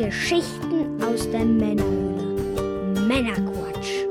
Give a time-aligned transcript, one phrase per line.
[0.00, 3.06] Geschichten aus der Männerhöhle.
[3.06, 4.06] Männerquatsch.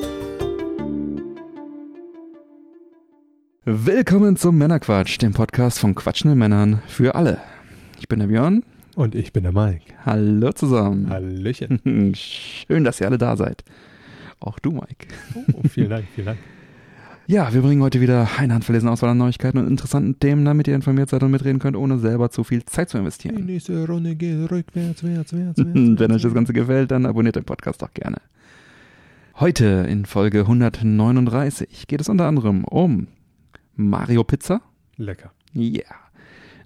[3.66, 7.40] Willkommen zum Männerquatsch, dem Podcast von quatschenden Männern für alle.
[8.00, 8.64] Ich bin der Björn.
[8.96, 9.95] Und ich bin der Mike.
[10.05, 11.09] Hallo zusammen.
[11.09, 11.81] Hallöchen.
[12.15, 13.63] Schön, dass ihr alle da seid.
[14.39, 15.07] Auch du, Mike.
[15.53, 16.39] Oh, vielen Dank, vielen Dank.
[17.30, 20.73] Ja, wir bringen heute wieder eine handverlesene Auswahl an Neuigkeiten und interessanten Themen, damit ihr
[20.73, 23.45] informiert seid und mitreden könnt, ohne selber zu viel Zeit zu Die investieren.
[23.45, 26.00] nächste Runde geht rückwärts, wärts, wärts, wärts.
[26.00, 28.17] Wenn euch das Ganze gefällt, dann abonniert den Podcast doch gerne.
[29.36, 33.05] Heute in Folge 139 geht es unter anderem um
[33.75, 34.61] Mario Pizza,
[34.98, 35.31] Lecker.
[35.55, 35.84] yeah,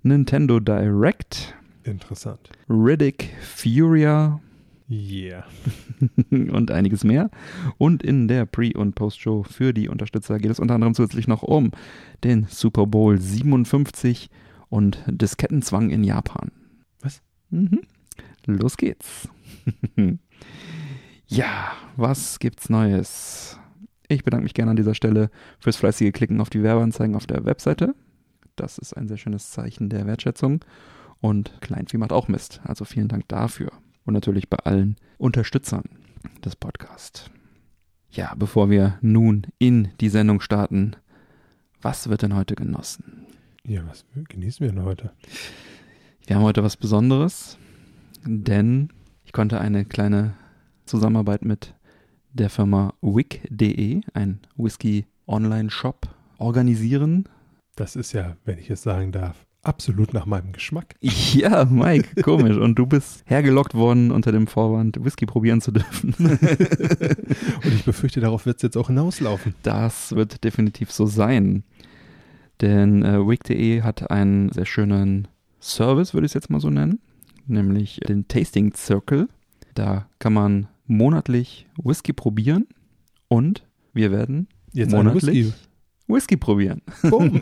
[0.01, 2.39] Nintendo Direct, Interessant.
[2.69, 4.39] Riddick Furia
[4.89, 5.45] Yeah.
[6.29, 7.29] und einiges mehr.
[7.77, 11.43] Und in der Pre- und Post-Show für die Unterstützer geht es unter anderem zusätzlich noch
[11.43, 11.71] um
[12.23, 14.29] den Super Bowl 57
[14.69, 16.51] und Diskettenzwang in Japan.
[17.01, 17.21] Was?
[17.49, 17.81] Mhm.
[18.45, 19.29] Los geht's.
[21.27, 23.59] ja, was gibt's Neues?
[24.09, 27.45] Ich bedanke mich gerne an dieser Stelle fürs fleißige Klicken auf die Werbeanzeigen auf der
[27.45, 27.95] Webseite.
[28.55, 30.63] Das ist ein sehr schönes Zeichen der Wertschätzung.
[31.21, 32.59] Und Kleinvieh macht auch Mist.
[32.65, 33.71] Also vielen Dank dafür.
[34.05, 35.83] Und natürlich bei allen Unterstützern
[36.43, 37.29] des Podcasts.
[38.09, 40.95] Ja, bevor wir nun in die Sendung starten,
[41.81, 43.25] was wird denn heute genossen?
[43.65, 45.11] Ja, was genießen wir denn heute?
[46.27, 47.57] Wir haben heute was Besonderes,
[48.25, 48.89] denn
[49.25, 50.35] ich konnte eine kleine
[50.85, 51.73] Zusammenarbeit mit
[52.33, 56.07] der Firma wick.de, ein Whisky-Online-Shop,
[56.37, 57.29] organisieren.
[57.75, 60.95] Das ist ja, wenn ich es sagen darf, absolut nach meinem Geschmack.
[61.33, 62.57] Ja, Mike, komisch.
[62.57, 66.13] Und du bist hergelockt worden unter dem Vorwand, Whisky probieren zu dürfen.
[66.19, 69.55] Und ich befürchte, darauf wird es jetzt auch hinauslaufen.
[69.63, 71.63] Das wird definitiv so sein.
[72.61, 75.27] Denn äh, Wig.de hat einen sehr schönen
[75.59, 76.99] Service, würde ich es jetzt mal so nennen,
[77.47, 79.27] nämlich den Tasting Circle.
[79.73, 82.67] Da kann man monatlich Whisky probieren
[83.27, 85.53] und wir werden Jetzt monatlich Whisky.
[86.07, 86.81] Whisky probieren.
[87.09, 87.41] Boom.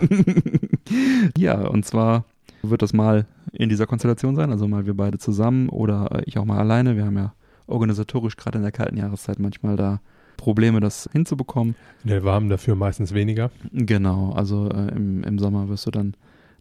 [1.37, 2.25] ja, und zwar
[2.61, 6.45] wird das mal in dieser Konstellation sein, also mal wir beide zusammen oder ich auch
[6.45, 6.95] mal alleine.
[6.95, 7.33] Wir haben ja
[7.67, 10.01] organisatorisch gerade in der kalten Jahreszeit manchmal da
[10.37, 11.75] Probleme, das hinzubekommen.
[12.03, 13.51] In der Warmen dafür meistens weniger.
[13.71, 16.15] Genau, also äh, im, im Sommer wirst du dann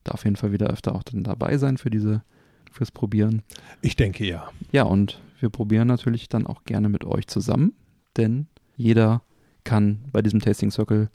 [0.05, 2.23] da auf jeden Fall wieder öfter auch dann dabei sein für diese,
[2.71, 3.43] fürs Probieren.
[3.81, 4.51] Ich denke ja.
[4.73, 7.73] Ja, und wir probieren natürlich dann auch gerne mit euch zusammen,
[8.17, 9.23] denn jeder
[9.65, 11.09] kann bei diesem Tasting Circle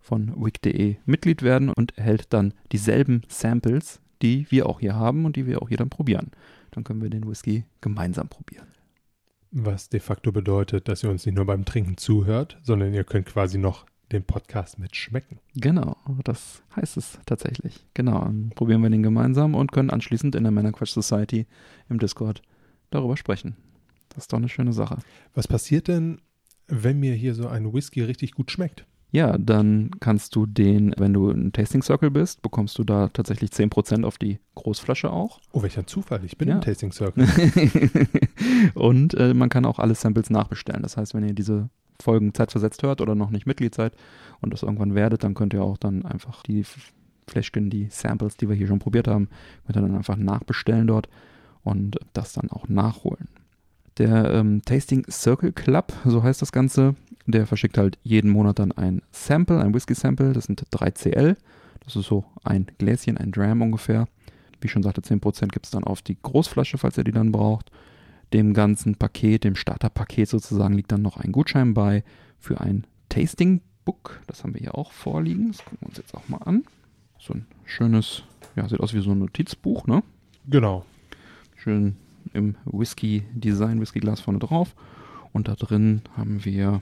[0.00, 5.36] von wik.de Mitglied werden und erhält dann dieselben Samples, die wir auch hier haben und
[5.36, 6.30] die wir auch hier dann probieren.
[6.70, 8.68] Dann können wir den Whisky gemeinsam probieren.
[9.52, 13.26] Was de facto bedeutet, dass ihr uns nicht nur beim Trinken zuhört, sondern ihr könnt
[13.26, 15.38] quasi noch den Podcast mitschmecken.
[15.54, 17.86] Genau, das heißt es tatsächlich.
[17.94, 21.46] Genau, dann probieren wir den gemeinsam und können anschließend in der Männerquatsch Society
[21.88, 22.42] im Discord
[22.90, 23.56] darüber sprechen.
[24.08, 24.98] Das ist doch eine schöne Sache.
[25.34, 26.20] Was passiert denn,
[26.66, 28.86] wenn mir hier so ein Whisky richtig gut schmeckt?
[29.12, 33.50] Ja, dann kannst du den, wenn du im Tasting Circle bist, bekommst du da tatsächlich
[33.50, 35.40] 10% auf die Großflasche auch.
[35.52, 36.24] Oh, welcher Zufall.
[36.24, 36.54] Ich bin Ja.
[36.56, 37.26] im Tasting Circle.
[38.74, 40.82] und äh, man kann auch alle Samples nachbestellen.
[40.82, 41.68] Das heißt, wenn ihr diese
[42.00, 43.94] Folgen zeitversetzt hört oder noch nicht Mitglied seid
[44.40, 46.64] und das irgendwann werdet, dann könnt ihr auch dann einfach die
[47.26, 49.28] Fläschchen, die Samples, die wir hier schon probiert haben,
[49.66, 51.08] könnt ihr dann einfach nachbestellen dort
[51.62, 53.28] und das dann auch nachholen.
[53.98, 56.94] Der ähm, Tasting Circle Club, so heißt das Ganze,
[57.26, 61.36] der verschickt halt jeden Monat dann ein Sample, ein Whisky-Sample, das sind 3 CL.
[61.84, 64.06] Das ist so ein Gläschen, ein Dram ungefähr.
[64.60, 67.32] Wie ich schon sagte, 10% gibt es dann auf die Großflasche, falls ihr die dann
[67.32, 67.70] braucht.
[68.32, 72.04] Dem ganzen Paket, dem Starterpaket sozusagen, liegt dann noch ein Gutschein bei
[72.38, 74.20] für ein Tasting Book.
[74.26, 75.48] Das haben wir hier auch vorliegen.
[75.48, 76.64] Das gucken wir uns jetzt auch mal an.
[77.18, 78.22] So ein schönes,
[78.56, 80.02] ja, sieht aus wie so ein Notizbuch, ne?
[80.48, 80.84] genau.
[81.56, 81.96] Schön
[82.32, 84.74] im Whisky-Design, Whiskyglas vorne drauf.
[85.32, 86.80] Und da drin haben wir,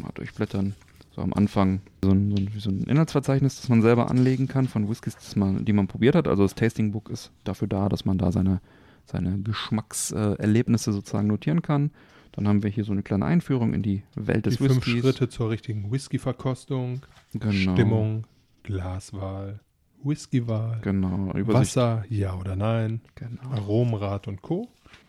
[0.00, 0.74] mal durchblättern,
[1.14, 4.68] so am Anfang so ein, so ein, so ein Inhaltsverzeichnis, das man selber anlegen kann
[4.68, 6.28] von Whiskys, das man, die man probiert hat.
[6.28, 8.60] Also das Tasting Book ist dafür da, dass man da seine,
[9.04, 11.90] seine Geschmackserlebnisse sozusagen notieren kann.
[12.32, 15.00] Dann haben wir hier so eine kleine Einführung in die Welt des Die fünf Whiskys.
[15.00, 17.00] Schritte zur richtigen Whisky-Verkostung,
[17.32, 17.72] Genau.
[17.72, 18.24] Stimmung,
[18.62, 19.60] Glaswahl,
[20.02, 23.42] Whiskywahl, Genau, Übersicht, Wasser, ja oder nein, genau.
[23.52, 24.68] Aromenrad und Co.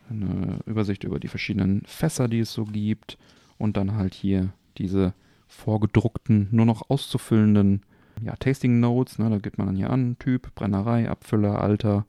[0.10, 3.18] eine Übersicht über die verschiedenen Fässer, die es so gibt
[3.58, 5.14] und dann halt hier diese
[5.48, 7.82] vorgedruckten, nur noch auszufüllenden
[8.22, 9.20] ja, Tasting Notes.
[9.20, 12.06] Ne, da gibt man dann hier an, Typ, Brennerei, Abfüller, Alter,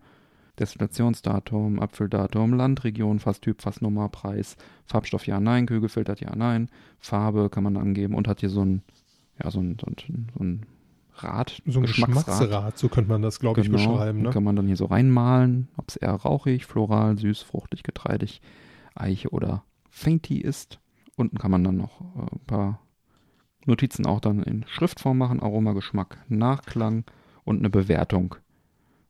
[0.58, 6.68] Destillationsdatum, Abfülldatum, Landregion, Fasstyp, Fassnummer, Preis, Farbstoff ja, nein, kühl gefiltert ja, nein,
[6.98, 8.82] Farbe kann man angeben und hat hier so ein,
[9.42, 10.66] ja, so ein, so ein, so ein
[11.20, 14.22] Rad, So ein Geschmacksrad, so könnte man das, glaube ich, beschreiben.
[14.22, 14.30] Ne?
[14.30, 18.40] Kann man dann hier so reinmalen, ob es eher rauchig, floral, süß, fruchtig, getreidig,
[18.94, 20.78] Eiche oder Fainty ist.
[21.18, 22.80] Unten kann man dann noch äh, ein paar
[23.66, 27.04] Notizen auch dann in Schriftform machen, Aroma, Geschmack, Nachklang
[27.44, 28.36] und eine Bewertung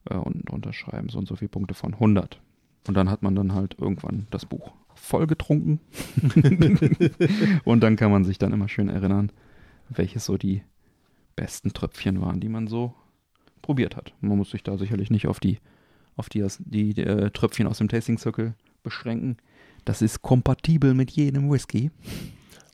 [0.08, 2.40] äh, unten drunter schreiben, so und so viele Punkte von 100.
[2.86, 5.80] Und dann hat man dann halt irgendwann das Buch voll getrunken.
[7.64, 9.30] und dann kann man sich dann immer schön erinnern,
[9.90, 10.62] welches so die
[11.36, 12.94] besten Tröpfchen waren, die man so
[13.60, 14.14] probiert hat.
[14.22, 15.58] Man muss sich da sicherlich nicht auf die,
[16.16, 19.36] auf die, die, die äh, Tröpfchen aus dem Tasting Circle beschränken.
[19.88, 21.90] Das ist kompatibel mit jedem Whisky.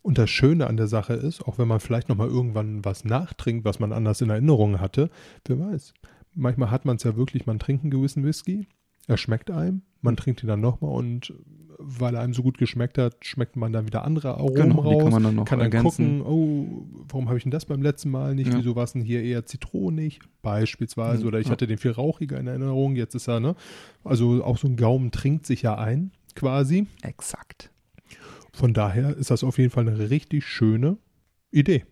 [0.03, 3.65] Und das Schöne an der Sache ist, auch wenn man vielleicht nochmal irgendwann was nachtrinkt,
[3.65, 5.11] was man anders in Erinnerung hatte,
[5.47, 5.95] wer weiß.
[6.35, 8.67] Manchmal hat man es ja wirklich, man trinkt einen gewissen Whisky,
[9.07, 11.33] er schmeckt einem, man trinkt ihn dann nochmal und
[11.79, 15.03] weil er einem so gut geschmeckt hat, schmeckt man dann wieder andere Aromen Genau, raus.
[15.05, 16.19] kann man dann noch kann dann ergänzen.
[16.19, 18.51] gucken, oh, warum habe ich denn das beim letzten Mal nicht?
[18.53, 18.59] Ja.
[18.59, 20.19] Wieso war es denn hier eher zitronig?
[20.43, 21.23] Beispielsweise.
[21.23, 21.53] Mhm, Oder ich ja.
[21.53, 23.55] hatte den viel rauchiger in Erinnerung, jetzt ist er, ne?
[24.03, 26.87] Also auch so ein Gaumen trinkt sich ja ein, quasi.
[27.03, 27.71] Exakt.
[28.53, 30.99] Von daher ist das auf jeden Fall eine richtig schöne
[31.51, 31.85] Idee.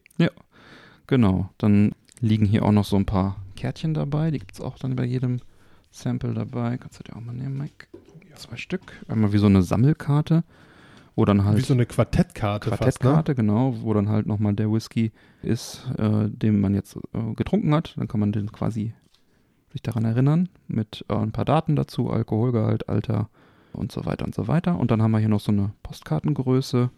[1.13, 1.51] Genau.
[1.59, 4.31] Dann liegen hier auch noch so ein paar Kärtchen dabei.
[4.31, 5.41] Die gibt es auch dann bei jedem
[5.91, 6.79] Sample dabei.
[6.79, 7.87] Kannst du dir auch mal nehmen, Mike?
[8.37, 9.05] Zwei Stück.
[9.09, 10.43] Einmal wie so eine Sammelkarte,
[11.15, 12.77] wo dann halt Wie so eine Quartettkarte ne?
[12.77, 15.13] Quartettkarte, genau, wo dann halt nochmal der Whisky
[15.43, 17.95] ist, äh, den man jetzt äh, getrunken hat.
[17.99, 18.95] Dann kann man den quasi
[19.71, 23.29] sich daran erinnern mit äh, ein paar Daten dazu, Alkoholgehalt, Alter
[23.73, 24.79] und so weiter und so weiter.
[24.79, 26.91] Und dann haben wir hier noch so eine Postkartengröße,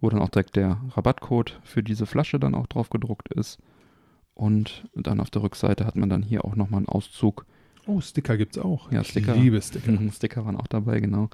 [0.00, 3.58] wo dann auch direkt der Rabattcode für diese Flasche dann auch drauf gedruckt ist.
[4.34, 7.44] Und dann auf der Rückseite hat man dann hier auch nochmal einen Auszug.
[7.86, 8.90] Oh, Sticker gibt's auch.
[8.92, 9.34] Ja, Ich Sticker.
[9.34, 9.98] liebe Sticker.
[10.12, 11.28] Sticker waren auch dabei, genau.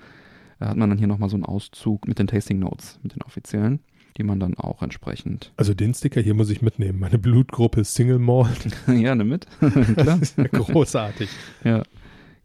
[0.58, 3.22] Da hat man dann hier nochmal so einen Auszug mit den Tasting Notes, mit den
[3.22, 3.80] offiziellen,
[4.16, 5.52] die man dann auch entsprechend.
[5.56, 6.98] Also den Sticker hier muss ich mitnehmen.
[6.98, 8.66] Meine Blutgruppe ist Single Malt.
[8.88, 9.46] ja, nimm mit.
[9.60, 9.94] Klar.
[9.96, 11.28] Das ist ja großartig.
[11.62, 11.82] Ja,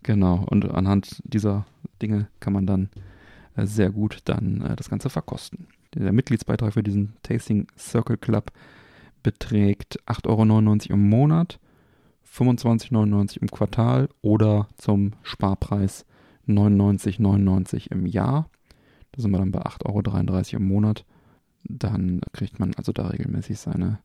[0.04, 0.46] genau.
[0.50, 1.66] Und anhand dieser
[2.02, 2.90] Dinge kann man dann
[3.56, 5.68] äh, sehr gut dann äh, das Ganze verkosten.
[5.94, 8.52] Der Mitgliedsbeitrag für diesen Tasting Circle Club
[9.24, 11.60] beträgt 8,99 Euro im Monat,
[12.34, 16.06] 25,99 Euro im Quartal oder zum Sparpreis
[16.48, 18.50] 99,99 im Jahr.
[19.12, 21.06] Da sind wir dann bei 8,33 Euro im Monat.
[21.64, 24.00] Dann kriegt man also da regelmäßig seine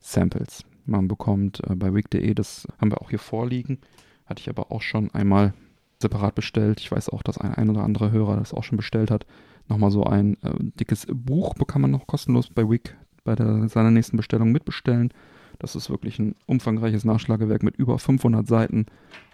[0.00, 0.64] Samples.
[0.84, 3.78] Man bekommt äh, bei wig.de, das haben wir auch hier vorliegen,
[4.26, 5.54] hatte ich aber auch schon einmal
[6.00, 6.80] separat bestellt.
[6.80, 9.26] Ich weiß auch, dass ein, ein oder andere Hörer das auch schon bestellt hat.
[9.68, 13.90] Nochmal so ein äh, dickes Buch bekam man noch kostenlos bei Wig bei der, seiner
[13.90, 15.12] nächsten Bestellung mitbestellen.
[15.58, 18.86] Das ist wirklich ein umfangreiches Nachschlagewerk mit über 500 Seiten,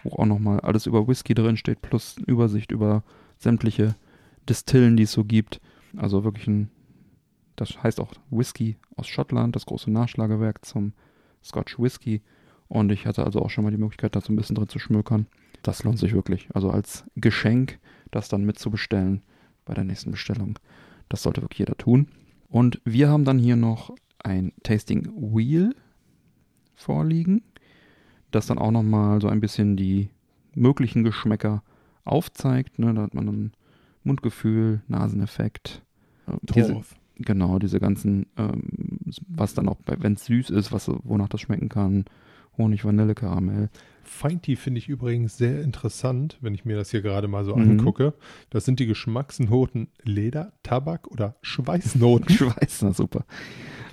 [0.03, 3.03] wo auch nochmal alles über Whisky drin steht, plus Übersicht über
[3.37, 3.95] sämtliche
[4.49, 5.61] Distillen, die es so gibt.
[5.95, 6.69] Also wirklich ein,
[7.55, 10.91] das heißt auch Whisky aus Schottland, das große Nachschlagewerk zum
[11.43, 12.21] Scotch Whisky.
[12.67, 14.79] Und ich hatte also auch schon mal die Möglichkeit, da so ein bisschen drin zu
[14.79, 15.27] schmökern.
[15.67, 16.47] Das lohnt sich wirklich.
[16.53, 17.77] Also als Geschenk,
[18.09, 19.21] das dann mitzubestellen
[19.65, 20.57] bei der nächsten Bestellung.
[21.09, 22.07] Das sollte wirklich jeder tun.
[22.47, 25.75] Und wir haben dann hier noch ein Tasting Wheel
[26.73, 27.43] vorliegen,
[28.31, 30.09] das dann auch nochmal so ein bisschen die
[30.55, 31.63] möglichen Geschmäcker
[32.05, 32.79] aufzeigt.
[32.79, 32.93] Ne?
[32.93, 33.51] Da hat man dann
[34.05, 35.83] Mundgefühl, Naseneffekt.
[36.27, 36.81] äh, Diese,
[37.17, 38.61] genau, diese ganzen, ähm,
[39.27, 42.05] was dann auch, wenn es süß ist, was, wonach das schmecken kann.
[42.57, 43.69] Honig, Vanille, Karamell.
[44.03, 47.71] Feinty finde ich übrigens sehr interessant, wenn ich mir das hier gerade mal so Mhm.
[47.71, 48.13] angucke.
[48.49, 52.29] Das sind die Geschmacksnoten Leder, Tabak oder Schweißnoten.
[52.35, 53.25] Schweiß, na super.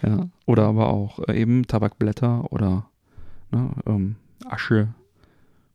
[0.03, 0.29] Ja.
[0.47, 2.89] Oder aber auch äh, eben Tabakblätter oder
[3.51, 4.89] ne, ähm, Asche,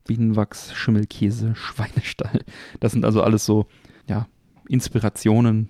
[0.07, 2.41] Bienenwachs, Schimmelkäse, Schweinestall.
[2.79, 3.65] Das sind also alles so,
[4.07, 4.27] ja,
[4.69, 5.67] Inspirationen,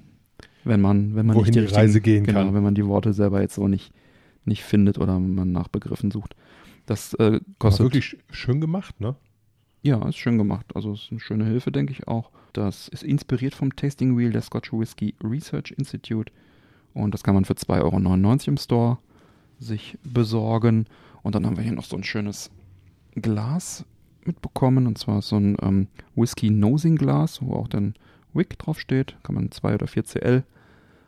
[0.63, 2.53] wenn man, wenn man Wohin nicht die, die Reise gehen genau, kann.
[2.53, 3.91] wenn man die Worte selber jetzt so nicht,
[4.46, 6.36] nicht findet oder man nach Begriffen sucht.
[6.89, 9.15] Das äh, War kostet wirklich sch- schön gemacht, ne?
[9.81, 10.65] Ja, ist schön gemacht.
[10.75, 12.31] Also ist eine schöne Hilfe, denke ich auch.
[12.53, 16.31] Das ist inspiriert vom Tasting Wheel der Scotch Whisky Research Institute.
[16.93, 18.98] Und das kann man für 2,99 Euro im Store
[19.60, 20.86] sich besorgen.
[21.22, 22.50] Und dann haben wir hier noch so ein schönes
[23.15, 23.86] Glas
[24.25, 24.88] mitbekommen.
[24.88, 27.93] Und zwar so ein ähm, Whisky Nosing Glas, wo auch dann
[28.34, 29.15] Wick draufsteht.
[29.24, 30.43] Kann man 2 oder 4 CL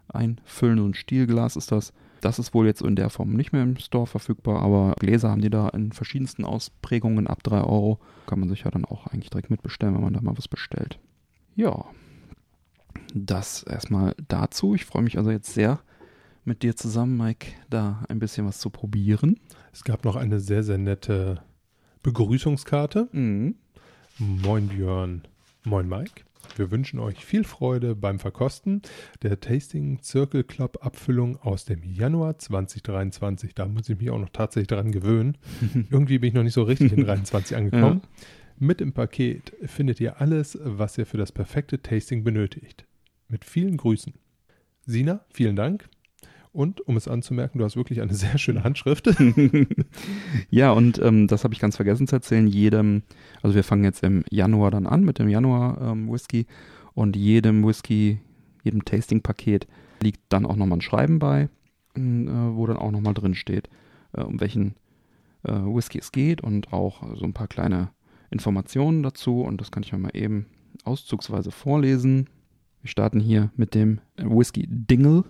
[0.10, 0.78] einfüllen.
[0.78, 1.92] So ein Stielglas ist das.
[2.22, 5.42] Das ist wohl jetzt in der Form nicht mehr im Store verfügbar, aber Gläser haben
[5.42, 8.00] die da in verschiedensten Ausprägungen ab 3 Euro.
[8.28, 11.00] Kann man sich ja dann auch eigentlich direkt mitbestellen, wenn man da mal was bestellt.
[11.56, 11.86] Ja,
[13.14, 14.76] das erstmal dazu.
[14.76, 15.80] Ich freue mich also jetzt sehr,
[16.44, 19.40] mit dir zusammen, Mike, da ein bisschen was zu probieren.
[19.74, 21.42] Es gab noch eine sehr, sehr nette
[22.04, 23.10] Begrüßungskarte.
[23.12, 23.56] Mhm.
[24.18, 25.22] Moin Björn.
[25.64, 26.24] Moin Mike.
[26.56, 28.82] Wir wünschen euch viel Freude beim Verkosten
[29.22, 33.56] der Tasting Circle Club Abfüllung aus dem Januar 2023.
[33.56, 35.38] Da muss ich mich auch noch tatsächlich dran gewöhnen.
[35.90, 38.02] Irgendwie bin ich noch nicht so richtig in 23 angekommen.
[38.58, 42.86] Mit im Paket findet ihr alles, was ihr für das perfekte Tasting benötigt.
[43.28, 44.14] Mit vielen Grüßen.
[44.86, 45.90] Sina, vielen Dank.
[46.54, 49.10] Und um es anzumerken, du hast wirklich eine sehr schöne Handschrift.
[50.50, 52.48] ja, und ähm, das habe ich ganz vergessen zu erzählen.
[52.48, 53.04] Jedem,
[53.42, 56.46] also wir fangen jetzt im Januar dann an mit dem Januar ähm, Whisky
[56.94, 58.20] und jedem Whisky,
[58.64, 59.68] jedem Tasting-Paket
[60.02, 61.48] liegt dann auch nochmal ein Schreiben bei,
[61.96, 63.70] äh, wo dann auch nochmal drin steht,
[64.14, 64.76] äh, um welchen
[65.44, 67.92] äh, Whisky es geht und auch so ein paar kleine
[68.30, 69.42] Informationen dazu.
[69.42, 70.48] Und das kann ich mir mal eben
[70.84, 72.30] auszugsweise vorlesen.
[72.82, 75.24] Wir starten hier mit dem Whisky Dingle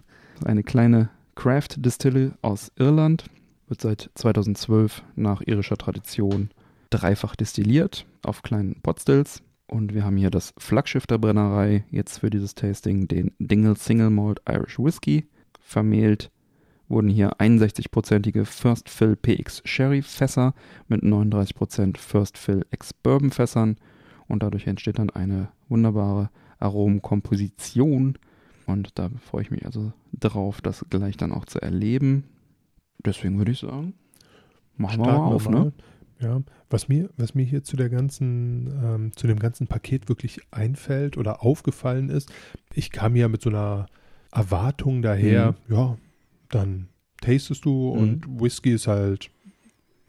[0.45, 3.25] eine kleine Craft Distille aus Irland,
[3.67, 6.49] wird seit 2012 nach irischer Tradition
[6.91, 9.41] dreifach destilliert auf kleinen Potstills.
[9.65, 14.09] Und wir haben hier das Flaggschiff der Brennerei jetzt für dieses Tasting, den Dingle Single
[14.09, 15.25] Malt Irish Whiskey.
[15.61, 16.29] Vermehlt
[16.89, 20.53] wurden hier 61-prozentige First Fill PX Sherry Fässer
[20.89, 23.77] mit 39% First Fill Ex Bourbon Fässern.
[24.27, 26.29] Und dadurch entsteht dann eine wunderbare
[26.59, 28.17] Aromenkomposition
[28.71, 32.23] und da freue ich mich also drauf, das gleich dann auch zu erleben.
[33.05, 33.93] Deswegen würde ich sagen,
[34.77, 35.65] machen wir mal auf, wir mal.
[35.65, 35.73] ne?
[36.19, 40.39] Ja, was mir, was mir hier zu der ganzen, ähm, zu dem ganzen Paket wirklich
[40.51, 42.31] einfällt oder aufgefallen ist,
[42.73, 43.87] ich kam ja mit so einer
[44.31, 45.75] Erwartung daher, mhm.
[45.75, 45.97] ja,
[46.49, 46.89] dann
[47.21, 47.99] tastest du mhm.
[47.99, 49.31] und Whisky ist halt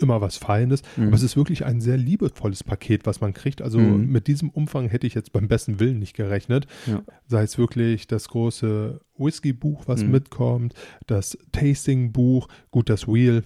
[0.02, 1.09] immer was Feines, mhm.
[1.09, 3.62] aber es ist wirklich ein sehr liebevolles Paket, was man kriegt.
[3.62, 4.06] Also mhm.
[4.11, 6.66] mit diesem Umfang hätte ich jetzt beim besten Willen nicht gerechnet.
[6.87, 7.02] Ja.
[7.26, 10.11] Sei es wirklich das große Whisky-Buch, was mhm.
[10.11, 10.75] mitkommt,
[11.06, 13.44] das Tasting-Buch, gut, das Wheel,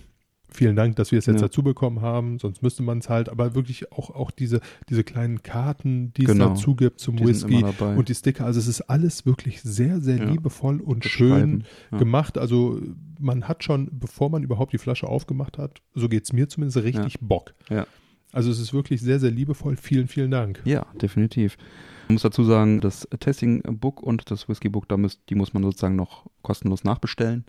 [0.49, 1.43] vielen Dank, dass wir es jetzt ja.
[1.43, 5.43] dazu bekommen haben, sonst müsste man es halt, aber wirklich auch, auch diese, diese kleinen
[5.43, 6.53] Karten, die genau.
[6.53, 10.01] es dazu gibt zum die Whisky und die Sticker, also es ist alles wirklich sehr,
[10.01, 10.25] sehr ja.
[10.25, 11.99] liebevoll und schön ja.
[11.99, 12.81] gemacht, also
[13.19, 16.83] man hat schon, bevor man überhaupt die Flasche aufgemacht hat, so geht es mir zumindest
[16.83, 17.55] richtig Bock.
[18.33, 20.61] Also es ist wirklich sehr, sehr liebevoll, vielen, vielen Dank.
[20.65, 21.57] Ja, definitiv.
[22.05, 25.55] Ich muss dazu sagen, das Tasting Book und das Whisky Book, da müsst, die muss
[25.55, 27.45] man sozusagen noch kostenlos nachbestellen,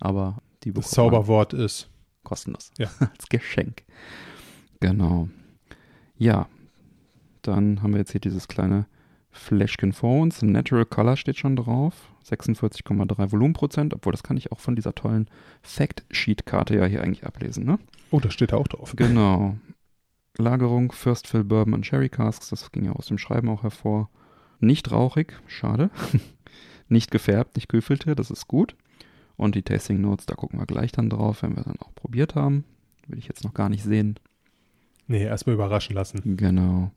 [0.00, 1.88] aber die Das Zauberwort ist
[2.30, 2.70] kostenlos.
[2.78, 2.88] Ja.
[3.00, 3.82] Als Geschenk.
[4.78, 5.28] Genau.
[6.16, 6.46] Ja,
[7.42, 8.86] dann haben wir jetzt hier dieses kleine
[9.32, 10.42] Fläschchen vor uns.
[10.42, 11.94] Natural Color steht schon drauf.
[12.24, 15.28] 46,3 Volumenprozent, obwohl das kann ich auch von dieser tollen
[15.62, 17.80] Fact-Sheet-Karte ja hier eigentlich ablesen, ne?
[18.12, 18.94] Oh, das steht da auch drauf.
[18.94, 19.56] Genau.
[20.38, 24.08] Lagerung First Fill Bourbon und Sherry Casks, das ging ja aus dem Schreiben auch hervor.
[24.60, 25.90] Nicht rauchig, schade.
[26.88, 28.76] nicht gefärbt, nicht Kühlfilter, das ist gut.
[29.40, 32.34] Und die Tasting Notes, da gucken wir gleich dann drauf, wenn wir dann auch probiert
[32.34, 32.64] haben.
[33.06, 34.20] Will ich jetzt noch gar nicht sehen.
[35.06, 36.36] Nee, erstmal überraschen lassen.
[36.36, 36.90] Genau.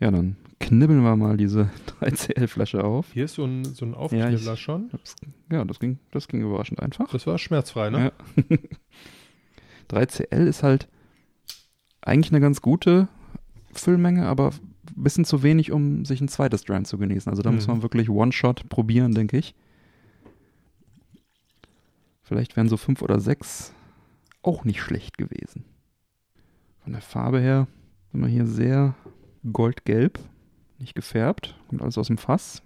[0.00, 1.68] Ja, dann knibbeln wir mal diese
[2.00, 3.12] 3CL-Flasche auf.
[3.12, 4.88] Hier ist so ein, so ein Aufknibbler ja, schon.
[5.52, 7.10] Ja, das ging, das ging überraschend einfach.
[7.10, 8.10] Das war schmerzfrei, ne?
[8.36, 8.56] Ja.
[9.90, 10.88] 3CL ist halt
[12.00, 13.06] eigentlich eine ganz gute
[13.74, 14.52] Füllmenge, aber
[14.96, 17.28] ein bisschen zu wenig, um sich ein zweites Dram zu genießen.
[17.28, 17.56] Also da mhm.
[17.56, 19.54] muss man wirklich One-Shot probieren, denke ich.
[22.26, 23.72] Vielleicht wären so fünf oder sechs
[24.42, 25.64] auch nicht schlecht gewesen.
[26.82, 27.68] Von der Farbe her
[28.10, 28.96] sind wir hier sehr
[29.52, 30.18] goldgelb,
[30.78, 32.62] nicht gefärbt, kommt alles aus dem Fass.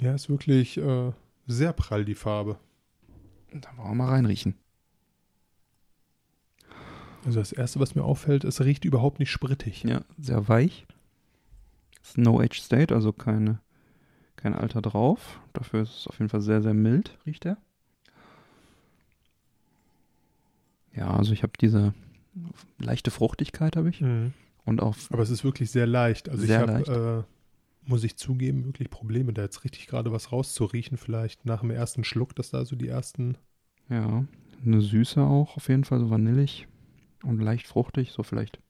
[0.00, 1.10] Ja, ist wirklich äh,
[1.48, 2.60] sehr prall die Farbe.
[3.52, 4.54] Da wollen wir mal reinriechen.
[7.24, 9.82] Also das erste, was mir auffällt, es riecht überhaupt nicht sprittig.
[9.82, 10.86] Ja, sehr weich.
[12.00, 13.60] Ist No Age State, also keine,
[14.36, 15.40] kein Alter drauf.
[15.52, 17.58] Dafür ist es auf jeden Fall sehr, sehr mild, riecht er.
[20.94, 21.94] Ja, also ich habe diese
[22.78, 24.00] leichte Fruchtigkeit habe ich.
[24.00, 24.32] Mhm.
[24.64, 26.28] Und auch Aber es ist wirklich sehr leicht.
[26.28, 30.32] Also sehr ich habe, äh, muss ich zugeben, wirklich Probleme, da jetzt richtig gerade was
[30.32, 30.96] rauszuriechen.
[30.96, 33.36] Vielleicht nach dem ersten Schluck, dass da so die ersten.
[33.88, 34.24] Ja,
[34.64, 36.68] eine Süße auch auf jeden Fall, so vanillig
[37.22, 38.60] und leicht fruchtig, so vielleicht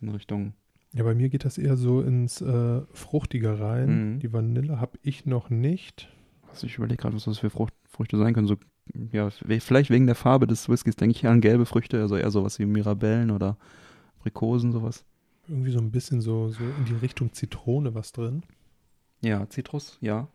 [0.00, 0.52] in Richtung.
[0.92, 4.14] Ja, bei mir geht das eher so ins äh, Fruchtige rein.
[4.14, 4.20] Mhm.
[4.20, 6.08] Die Vanille habe ich noch nicht.
[6.48, 8.46] Also ich überlege gerade, was das für Frucht, Früchte sein können.
[8.46, 8.56] So
[9.12, 12.58] ja, vielleicht wegen der Farbe des Whiskys denke ich an gelbe Früchte, also eher sowas
[12.58, 13.56] wie Mirabellen oder
[14.18, 15.04] Aprikosen, sowas.
[15.48, 18.42] Irgendwie so ein bisschen so, so in die Richtung Zitrone was drin.
[19.20, 20.28] Ja, Zitrus, ja.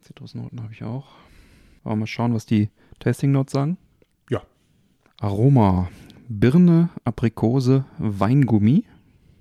[0.00, 1.08] Zitrusnoten habe ich auch.
[1.84, 3.78] Aber mal schauen, was die Tasting Notes sagen.
[4.30, 4.42] Ja.
[5.20, 5.88] Aroma:
[6.28, 8.84] Birne, Aprikose, Weingummi.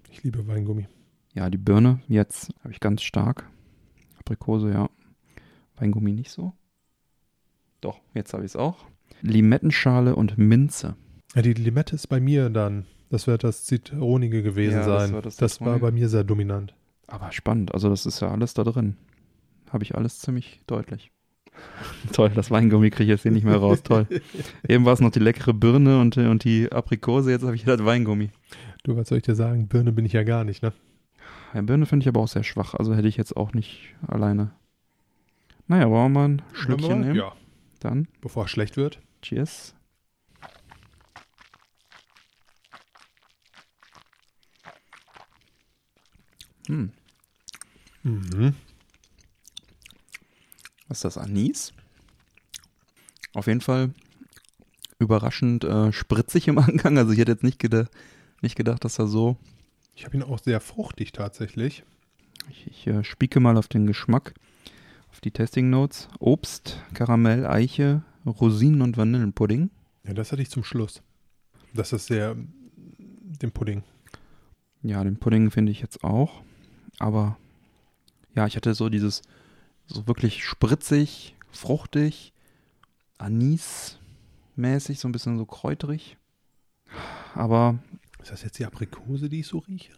[0.10, 0.88] Ich liebe Weingummi.
[1.34, 3.50] Ja, die Birne jetzt habe ich ganz stark.
[4.20, 4.90] Aprikose, ja.
[5.78, 6.54] Weingummi nicht so.
[7.86, 8.78] Doch, jetzt habe ich es auch.
[9.22, 10.96] Limettenschale und Minze.
[11.36, 12.86] Ja, die Limette ist bei mir dann.
[13.12, 15.02] Das wird das Zitronige gewesen ja, sein.
[15.02, 16.74] Das, war, das, das war bei mir sehr dominant.
[17.06, 18.98] Aber spannend, also das ist ja alles da drin.
[19.70, 21.12] Habe ich alles ziemlich deutlich.
[22.12, 23.84] Toll, das Weingummi kriege ich jetzt hier nicht mehr raus.
[23.84, 24.08] Toll.
[24.68, 27.86] Eben war es noch die leckere Birne und, und die Aprikose, jetzt habe ich das
[27.86, 28.32] Weingummi.
[28.82, 29.68] Du, was soll ich dir sagen?
[29.68, 30.74] Birne bin ich ja gar nicht, ne?
[31.54, 34.54] Ja, Birne finde ich aber auch sehr schwach, also hätte ich jetzt auch nicht alleine.
[35.68, 37.16] Naja, wollen wir mal ein Schlückchen nehmen?
[37.16, 37.34] Ja.
[37.80, 39.00] Dann, Bevor es schlecht wird.
[39.22, 39.76] cheers.
[46.68, 46.92] Hm,
[48.04, 48.56] Mhm.
[50.88, 51.18] was ist das?
[51.18, 51.74] Anis?
[53.34, 53.94] Auf jeden Fall
[55.00, 56.98] überraschend äh, spritzig im Angang.
[56.98, 57.86] Also ich hätte jetzt nicht, geda
[58.42, 59.38] nicht gedacht, dass er so
[59.96, 61.84] Ich habe ihn auch sehr fruchtig tatsächlich.
[62.50, 64.34] Ich, ich äh, spieke mal auf den Geschmack,
[65.16, 66.10] auf die Tasting Notes.
[66.20, 69.70] Obst, Karamell, Eiche, Rosinen und Vanillenpudding.
[70.06, 71.02] Ja, das hatte ich zum Schluss.
[71.74, 72.36] Das ist sehr
[72.98, 73.84] den Pudding.
[74.84, 76.44] Ja, den Pudding finde ich jetzt auch.
[77.00, 77.38] Aber
[78.36, 79.22] ja, ich hatte so dieses,
[79.88, 82.34] so wirklich spritzig, fruchtig,
[83.18, 86.18] Anis-mäßig, so ein bisschen so kräuterig.
[87.36, 87.80] Aber
[88.22, 89.94] Ist das jetzt die Aprikose, die ich so rieche?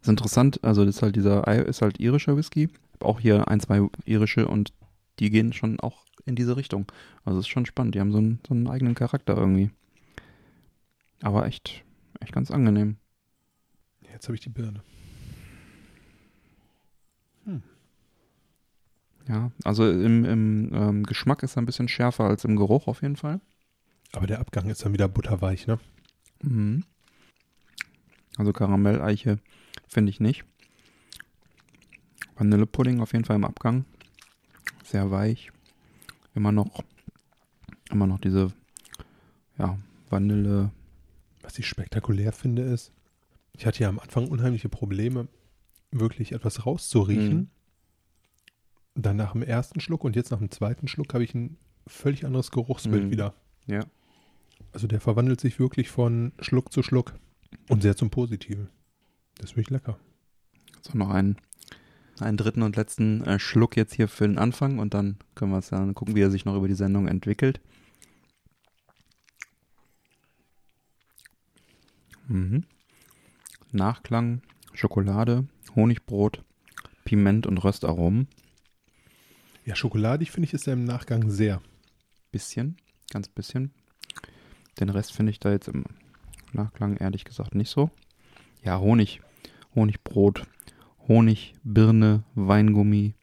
[0.00, 2.68] ist interessant, also das ist halt dieser, ist halt irischer Whisky.
[3.02, 4.72] Hab auch hier ein, zwei irische und
[5.18, 6.90] die gehen schon auch in diese Richtung.
[7.24, 7.96] Also ist schon spannend.
[7.96, 9.70] Die haben so einen, so einen eigenen Charakter irgendwie.
[11.20, 11.84] Aber echt,
[12.20, 12.96] echt ganz angenehm.
[14.12, 14.82] Jetzt habe ich die Birne.
[19.28, 23.02] Ja, also im, im ähm, Geschmack ist er ein bisschen schärfer als im Geruch auf
[23.02, 23.40] jeden Fall.
[24.12, 25.78] Aber der Abgang ist dann wieder butterweich, ne?
[26.42, 26.84] Mhm.
[28.36, 29.38] Also Karamelleiche
[29.88, 30.44] finde ich nicht.
[32.42, 33.84] Vanillepudding auf jeden Fall im Abgang.
[34.84, 35.52] Sehr weich.
[36.34, 36.82] Immer noch,
[37.90, 38.52] immer noch diese,
[39.58, 39.78] ja,
[40.10, 40.70] Vanille.
[41.42, 42.92] Was ich spektakulär finde, ist,
[43.52, 45.28] ich hatte ja am Anfang unheimliche Probleme,
[45.90, 47.36] wirklich etwas rauszuriechen.
[47.36, 47.48] Mhm.
[48.94, 51.56] Dann nach dem ersten Schluck und jetzt nach dem zweiten Schluck habe ich ein
[51.86, 53.10] völlig anderes Geruchsbild Mhm.
[53.10, 53.34] wieder.
[53.66, 53.84] Ja.
[54.72, 57.14] Also der verwandelt sich wirklich von Schluck zu Schluck
[57.68, 58.68] und sehr zum Positiven.
[59.36, 59.98] Das ist wirklich lecker.
[60.80, 61.36] So, noch einen,
[62.22, 65.58] einen dritten und letzten äh, Schluck jetzt hier für den Anfang und dann können wir
[65.58, 67.60] es dann gucken, wie er sich noch über die Sendung entwickelt.
[72.28, 72.64] Mhm.
[73.72, 74.42] Nachklang,
[74.72, 76.42] Schokolade, Honigbrot,
[77.04, 78.28] Piment und Röstaromen.
[79.64, 81.62] Ja, schokoladig finde ich ist er im Nachgang sehr.
[82.30, 82.76] Bisschen,
[83.10, 83.72] ganz bisschen.
[84.80, 85.84] Den Rest finde ich da jetzt im
[86.52, 87.90] Nachklang ehrlich gesagt nicht so.
[88.62, 89.20] Ja, Honig,
[89.74, 90.46] Honigbrot,
[91.08, 93.14] Honig, Birne, Weingummi,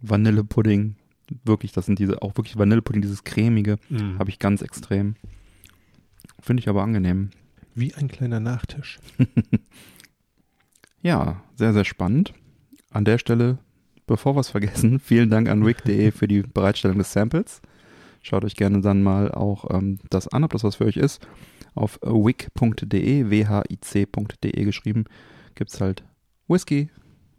[0.00, 0.96] Vanillepudding.
[1.44, 4.18] Wirklich, das sind diese, auch wirklich Vanillepudding, dieses cremige, Mhm.
[4.18, 5.14] habe ich ganz extrem.
[6.40, 7.30] Finde ich aber angenehm.
[7.74, 8.98] Wie ein kleiner Nachtisch.
[11.02, 12.32] Ja, sehr, sehr spannend.
[12.90, 13.58] An der Stelle,
[14.06, 17.60] bevor wir es vergessen, vielen Dank an wick.de für die Bereitstellung des Samples.
[18.22, 21.26] Schaut euch gerne dann mal auch ähm, das an, ob das was für euch ist.
[21.74, 25.04] Auf wick.de, whic.de geschrieben,
[25.56, 26.04] gibt es halt
[26.46, 26.88] Whisky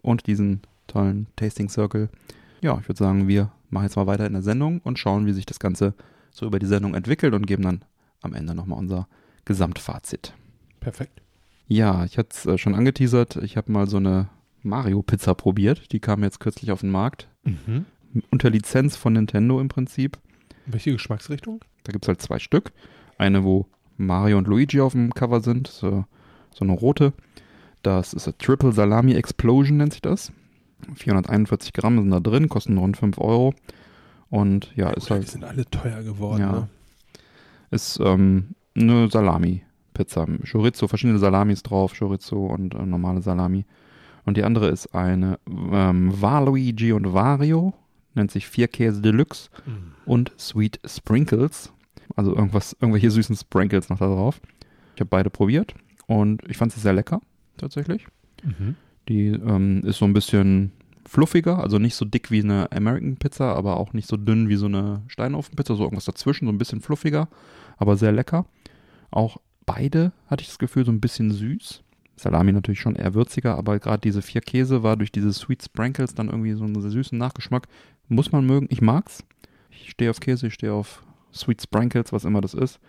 [0.03, 2.09] und diesen tollen Tasting Circle.
[2.61, 5.33] Ja, ich würde sagen, wir machen jetzt mal weiter in der Sendung und schauen, wie
[5.33, 5.95] sich das Ganze
[6.29, 7.85] so über die Sendung entwickelt und geben dann
[8.21, 9.07] am Ende nochmal unser
[9.45, 10.33] Gesamtfazit.
[10.79, 11.21] Perfekt.
[11.67, 13.37] Ja, ich hatte es äh, schon angeteasert.
[13.37, 14.29] Ich habe mal so eine
[14.61, 15.91] Mario-Pizza probiert.
[15.91, 17.27] Die kam jetzt kürzlich auf den Markt.
[17.43, 17.85] Mhm.
[18.29, 20.19] Unter Lizenz von Nintendo im Prinzip.
[20.65, 21.61] Welche Geschmacksrichtung?
[21.83, 22.71] Da gibt es halt zwei Stück.
[23.17, 25.67] Eine, wo Mario und Luigi auf dem Cover sind.
[25.67, 26.05] So,
[26.53, 27.13] so eine rote.
[27.83, 30.31] Das ist eine Triple Salami Explosion, nennt sich das.
[30.95, 33.53] 441 Gramm sind da drin, kosten rund 5 Euro.
[34.29, 36.41] Und ja, ist Gut, halt Die sind alle teuer geworden.
[36.41, 36.51] Ja.
[36.51, 36.69] Ne?
[37.71, 40.25] Ist ähm, eine Salami-Pizza.
[40.49, 43.65] Chorizo, verschiedene Salamis drauf, Chorizo und äh, normale Salami.
[44.25, 47.73] Und die andere ist eine ähm, Waluigi und Vario,
[48.15, 49.91] nennt sich Vierkäse Deluxe Mhm.
[50.05, 51.71] und Sweet Sprinkles.
[52.15, 54.39] Also irgendwas, irgendwelche süßen Sprinkles noch da drauf.
[54.95, 55.73] Ich habe beide probiert
[56.07, 57.21] und ich fand sie sehr lecker,
[57.57, 58.07] tatsächlich.
[58.43, 58.75] Mhm.
[59.09, 60.71] Die ähm, ist so ein bisschen
[61.05, 64.55] fluffiger, also nicht so dick wie eine American Pizza, aber auch nicht so dünn wie
[64.55, 67.27] so eine Steinofenpizza, so irgendwas dazwischen, so ein bisschen fluffiger,
[67.77, 68.45] aber sehr lecker.
[69.11, 71.83] Auch beide hatte ich das Gefühl so ein bisschen süß.
[72.15, 76.15] Salami natürlich schon eher würziger, aber gerade diese vier Käse war durch diese Sweet Sprinkles
[76.15, 77.67] dann irgendwie so einen sehr süßen Nachgeschmack.
[78.07, 78.67] Muss man mögen.
[78.69, 79.23] Ich mag's.
[79.69, 82.79] Ich stehe auf Käse, ich stehe auf Sweet Sprinkles, was immer das ist.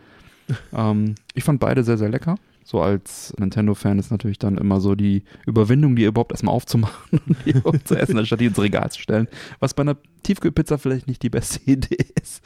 [0.73, 2.37] ähm, ich fand beide sehr, sehr lecker.
[2.67, 7.37] So als Nintendo-Fan ist natürlich dann immer so die Überwindung, die überhaupt erstmal aufzumachen und
[7.45, 9.29] die überhaupt zu essen, anstatt die ins Regal zu stellen.
[9.61, 12.43] Was bei einer Tiefkühlpizza vielleicht nicht die beste Idee ist.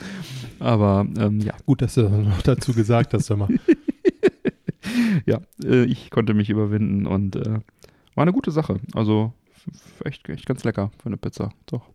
[0.59, 3.49] Aber ähm, ja, Gut, dass du noch dazu gesagt hast, mal.
[5.27, 7.61] ja, äh, ich konnte mich überwinden und äh,
[8.17, 8.81] war eine gute Sache.
[8.95, 9.33] Also
[10.05, 11.51] echt, echt ganz lecker für eine Pizza.
[11.67, 11.89] Doch.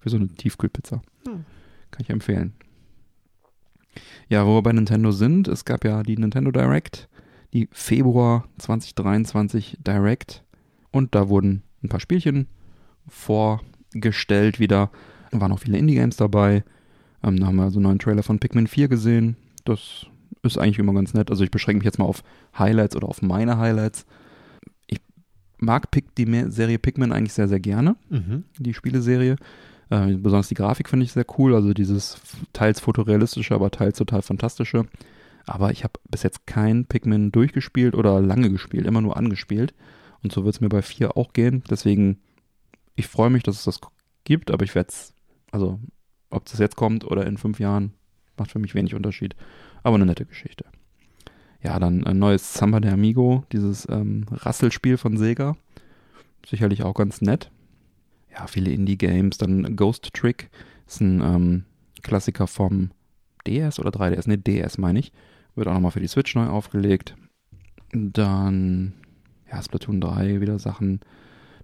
[0.00, 1.00] Für so eine Tiefkühlpizza.
[1.26, 1.44] Hm.
[1.90, 2.52] Kann ich empfehlen.
[4.28, 7.08] Ja, wo wir bei Nintendo sind, es gab ja die Nintendo Direct,
[7.52, 10.44] die Februar 2023 Direct.
[10.92, 12.46] Und da wurden ein paar Spielchen
[13.08, 14.90] vorgestellt wieder.
[15.30, 16.64] Da waren auch viele Indie-Games dabei.
[17.22, 19.36] Ähm, da haben wir also einen neuen Trailer von Pikmin 4 gesehen.
[19.64, 20.06] Das
[20.42, 21.30] ist eigentlich immer ganz nett.
[21.30, 22.22] Also ich beschränke mich jetzt mal auf
[22.58, 24.06] Highlights oder auf meine Highlights.
[24.86, 25.00] Ich
[25.58, 28.44] mag Pick, die Serie Pikmin eigentlich sehr, sehr gerne, Mhm.
[28.58, 29.36] die Spieleserie.
[29.90, 31.54] Äh, besonders die Grafik finde ich sehr cool.
[31.54, 32.20] Also dieses
[32.52, 34.86] teils fotorealistische, aber teils total fantastische.
[35.46, 39.74] Aber ich habe bis jetzt kein Pikmin durchgespielt oder lange gespielt, immer nur angespielt.
[40.22, 41.62] Und so wird es mir bei 4 auch gehen.
[41.70, 42.20] Deswegen,
[42.94, 43.80] ich freue mich, dass es das
[44.24, 45.14] gibt, aber ich werde es,
[45.50, 45.80] also
[46.30, 47.94] ob das jetzt kommt oder in fünf Jahren,
[48.36, 49.34] macht für mich wenig Unterschied.
[49.82, 50.64] Aber eine nette Geschichte.
[51.62, 55.56] Ja, dann ein neues Samba de Amigo, dieses ähm, Rasselspiel von Sega.
[56.46, 57.50] Sicherlich auch ganz nett.
[58.32, 59.38] Ja, viele Indie-Games.
[59.38, 60.50] Dann Ghost Trick
[60.86, 61.64] ist ein ähm,
[62.02, 62.90] Klassiker vom
[63.46, 65.12] DS oder 3DS, ne, DS meine ich.
[65.54, 67.16] Wird auch nochmal für die Switch neu aufgelegt.
[67.92, 68.94] Dann,
[69.50, 71.00] ja, Splatoon 3, wieder Sachen.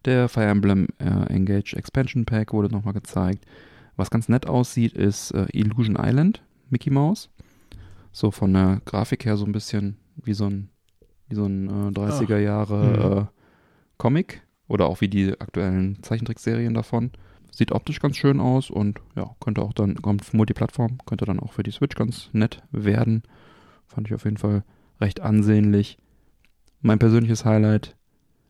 [0.05, 3.45] Der Fire Emblem äh, Engage Expansion Pack wurde nochmal gezeigt.
[3.97, 7.31] Was ganz nett aussieht, ist äh, Illusion Island, Mickey Mouse.
[8.13, 10.71] So von der Grafik her so ein bisschen wie so ein,
[11.29, 13.37] wie so ein äh, 30er Jahre äh,
[13.99, 17.11] Comic oder auch wie die aktuellen Zeichentrickserien davon.
[17.51, 21.41] Sieht optisch ganz schön aus und ja, könnte auch dann, kommt für Multiplattform, könnte dann
[21.41, 23.23] auch für die Switch ganz nett werden.
[23.87, 24.65] Fand ich auf jeden Fall
[25.01, 25.99] recht ansehnlich.
[26.81, 27.97] Mein persönliches Highlight,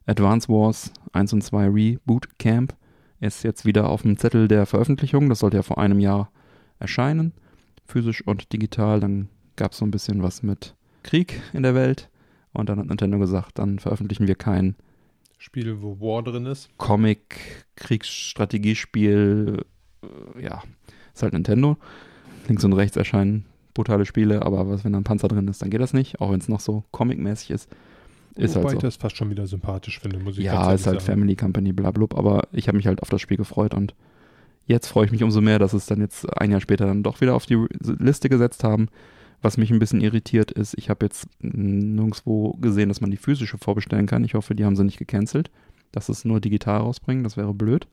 [0.06, 2.76] Advance Wars 1 und 2 Reboot Camp,
[3.20, 5.28] ist jetzt wieder auf dem Zettel der Veröffentlichung.
[5.28, 6.30] Das sollte ja vor einem Jahr
[6.78, 7.32] erscheinen,
[7.86, 9.00] physisch und digital.
[9.00, 12.10] Dann gab es so ein bisschen was mit Krieg in der Welt.
[12.52, 14.76] Und dann hat Nintendo gesagt, dann veröffentlichen wir kein
[15.38, 16.70] Spiel, wo War drin ist.
[16.78, 19.64] Comic, Kriegsstrategiespiel,
[20.02, 20.62] äh, ja,
[21.12, 21.76] ist halt Nintendo.
[22.48, 23.44] Links und rechts erscheinen
[23.76, 26.32] brutale Spiele, aber was, wenn da ein Panzer drin ist, dann geht das nicht, auch
[26.32, 27.70] wenn es noch so comicmäßig ist.
[28.34, 28.86] Ist Wobei halt ich so.
[28.86, 31.18] das fast schon wieder sympathisch finde, muss ich Ja, ehrlich ist halt sagen.
[31.20, 33.94] Family Company, blablub, aber ich habe mich halt auf das Spiel gefreut und
[34.66, 37.20] jetzt freue ich mich umso mehr, dass es dann jetzt ein Jahr später dann doch
[37.20, 38.88] wieder auf die Liste gesetzt haben.
[39.42, 43.58] Was mich ein bisschen irritiert ist, ich habe jetzt nirgendwo gesehen, dass man die physische
[43.58, 44.24] vorbestellen kann.
[44.24, 45.50] Ich hoffe, die haben sie nicht gecancelt,
[45.92, 47.86] dass es nur digital rausbringen, das wäre blöd.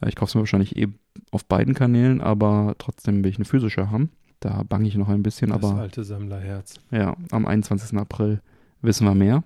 [0.00, 0.88] Äh, Ich kaufe es mir wahrscheinlich eh
[1.32, 4.10] auf beiden Kanälen, aber trotzdem will ich eine physische haben.
[4.40, 6.74] Da bange ich noch ein bisschen, Das aber alte Sammlerherz.
[6.90, 7.96] ja, am 21.
[7.98, 8.40] April
[8.82, 9.44] wissen wir mehr.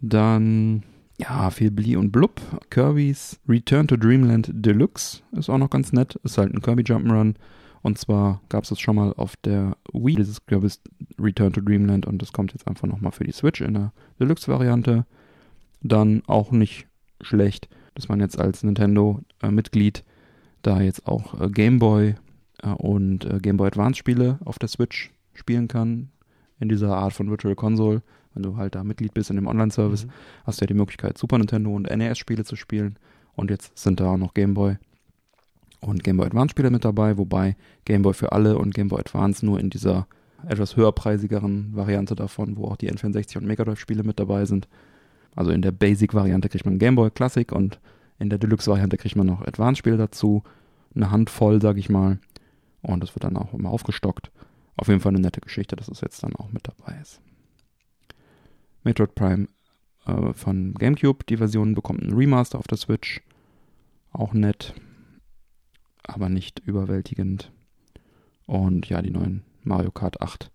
[0.00, 0.82] Dann,
[1.18, 2.40] ja, viel Bli und Blub.
[2.70, 6.16] Kirby's Return to Dreamland Deluxe ist auch noch ganz nett.
[6.24, 7.34] Ist halt ein Kirby Jump'n'Run.
[7.82, 10.80] Und zwar gab es das schon mal auf der Wii, dieses Kirby's
[11.18, 12.06] Return to Dreamland.
[12.06, 15.06] Und das kommt jetzt einfach nochmal für die Switch in der Deluxe-Variante.
[15.80, 16.86] Dann auch nicht
[17.22, 20.04] schlecht, dass man jetzt als Nintendo-Mitglied
[20.62, 22.14] da jetzt auch äh, Game Boy äh,
[22.66, 26.10] und äh, Game Boy Advance Spiele auf der Switch spielen kann.
[26.60, 28.02] In dieser Art von Virtual Console.
[28.34, 30.10] Wenn du halt da Mitglied bist in dem Online-Service, Mhm.
[30.44, 32.96] hast du ja die Möglichkeit, Super Nintendo und NES-Spiele zu spielen.
[33.36, 34.76] Und jetzt sind da auch noch Game Boy
[35.80, 39.46] und Game Boy Advance-Spiele mit dabei, wobei Game Boy für alle und Game Boy Advance
[39.46, 40.06] nur in dieser
[40.46, 44.68] etwas höherpreisigeren Variante davon, wo auch die N64 und Mega Drive-Spiele mit dabei sind.
[45.34, 47.80] Also in der Basic-Variante kriegt man Game Boy Classic und
[48.18, 50.42] in der Deluxe-Variante kriegt man noch Advance-Spiele dazu.
[50.94, 52.18] Eine Handvoll, sag ich mal.
[52.88, 54.30] Und das wird dann auch immer aufgestockt.
[54.76, 57.20] Auf jeden Fall eine nette Geschichte, dass es jetzt dann auch mit dabei ist.
[58.82, 59.46] Metroid Prime
[60.06, 63.20] äh, von GameCube, die Version bekommt einen Remaster auf der Switch.
[64.10, 64.74] Auch nett,
[66.02, 67.52] aber nicht überwältigend.
[68.46, 70.50] Und ja, die neuen Mario Kart 8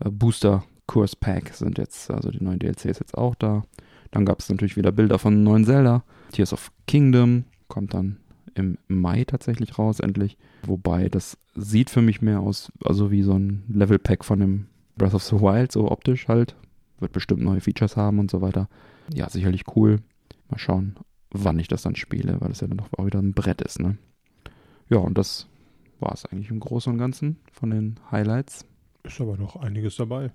[0.00, 3.64] äh, Booster Course Pack sind jetzt, also die neuen DLCs jetzt auch da.
[4.10, 6.02] Dann gab es natürlich wieder Bilder von neuen Zelda.
[6.32, 8.16] Tears of Kingdom kommt dann
[8.54, 10.36] im Mai tatsächlich raus, endlich.
[10.62, 14.66] Wobei das sieht für mich mehr aus, also wie so ein Level Pack von dem
[14.96, 16.56] Breath of the Wild, so optisch halt.
[16.98, 18.68] Wird bestimmt neue Features haben und so weiter.
[19.12, 20.00] Ja, sicherlich cool.
[20.50, 20.96] Mal schauen,
[21.30, 23.80] wann ich das dann spiele, weil das ja dann doch auch wieder ein Brett ist,
[23.80, 23.96] ne?
[24.88, 25.46] Ja, und das
[26.00, 28.66] war es eigentlich im Großen und Ganzen von den Highlights.
[29.04, 30.32] Ist aber noch einiges dabei.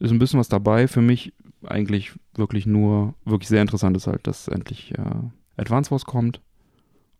[0.00, 0.88] Ist ein bisschen was dabei.
[0.88, 1.32] Für mich
[1.64, 5.20] eigentlich wirklich nur, wirklich sehr interessant ist halt, dass endlich äh,
[5.56, 6.40] Advance Wars kommt.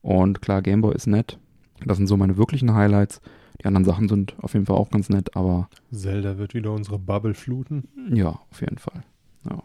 [0.08, 1.38] Und klar, Gameboy ist nett.
[1.84, 3.20] Das sind so meine wirklichen Highlights.
[3.60, 6.98] Die anderen Sachen sind auf jeden Fall auch ganz nett, aber Zelda wird wieder unsere
[6.98, 7.88] Bubble fluten.
[8.10, 9.02] ja, auf jeden Fall.
[9.44, 9.62] Ja.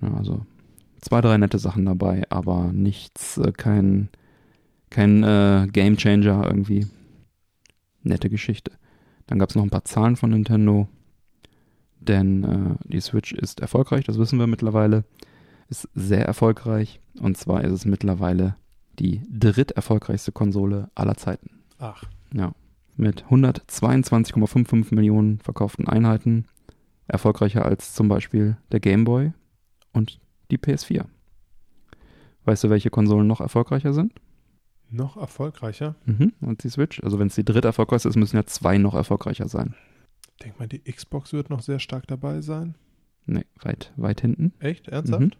[0.00, 0.46] ja also
[1.02, 4.08] zwei, drei nette Sachen dabei, aber nichts, äh, kein,
[4.88, 6.86] kein äh, Game Changer irgendwie.
[8.02, 8.72] Nette Geschichte.
[9.26, 10.88] Dann gab es noch ein paar Zahlen von Nintendo,
[12.00, 15.04] denn äh, die Switch ist erfolgreich, das wissen wir mittlerweile.
[15.68, 17.00] ist sehr erfolgreich.
[17.20, 18.56] Und zwar ist es mittlerweile
[18.98, 21.50] die dritterfolgreichste Konsole aller Zeiten.
[21.78, 22.52] Ach, Ja.
[22.96, 26.46] Mit 122,55 Millionen verkauften Einheiten.
[27.08, 29.32] Erfolgreicher als zum Beispiel der Game Boy
[29.92, 31.04] und die PS4.
[32.44, 34.12] Weißt du, welche Konsolen noch erfolgreicher sind?
[34.90, 35.96] noch erfolgreicher.
[36.04, 36.34] Mhm.
[36.40, 37.02] Und die Switch?
[37.02, 39.74] Also wenn es die dritterfolgreichste ist, müssen ja zwei noch erfolgreicher sein.
[40.44, 42.76] Denk mal, die Xbox wird noch sehr stark dabei sein.
[43.26, 44.52] Nee, weit, weit hinten.
[44.60, 44.86] Echt?
[44.88, 45.20] Ernsthaft?
[45.20, 45.30] Mhm.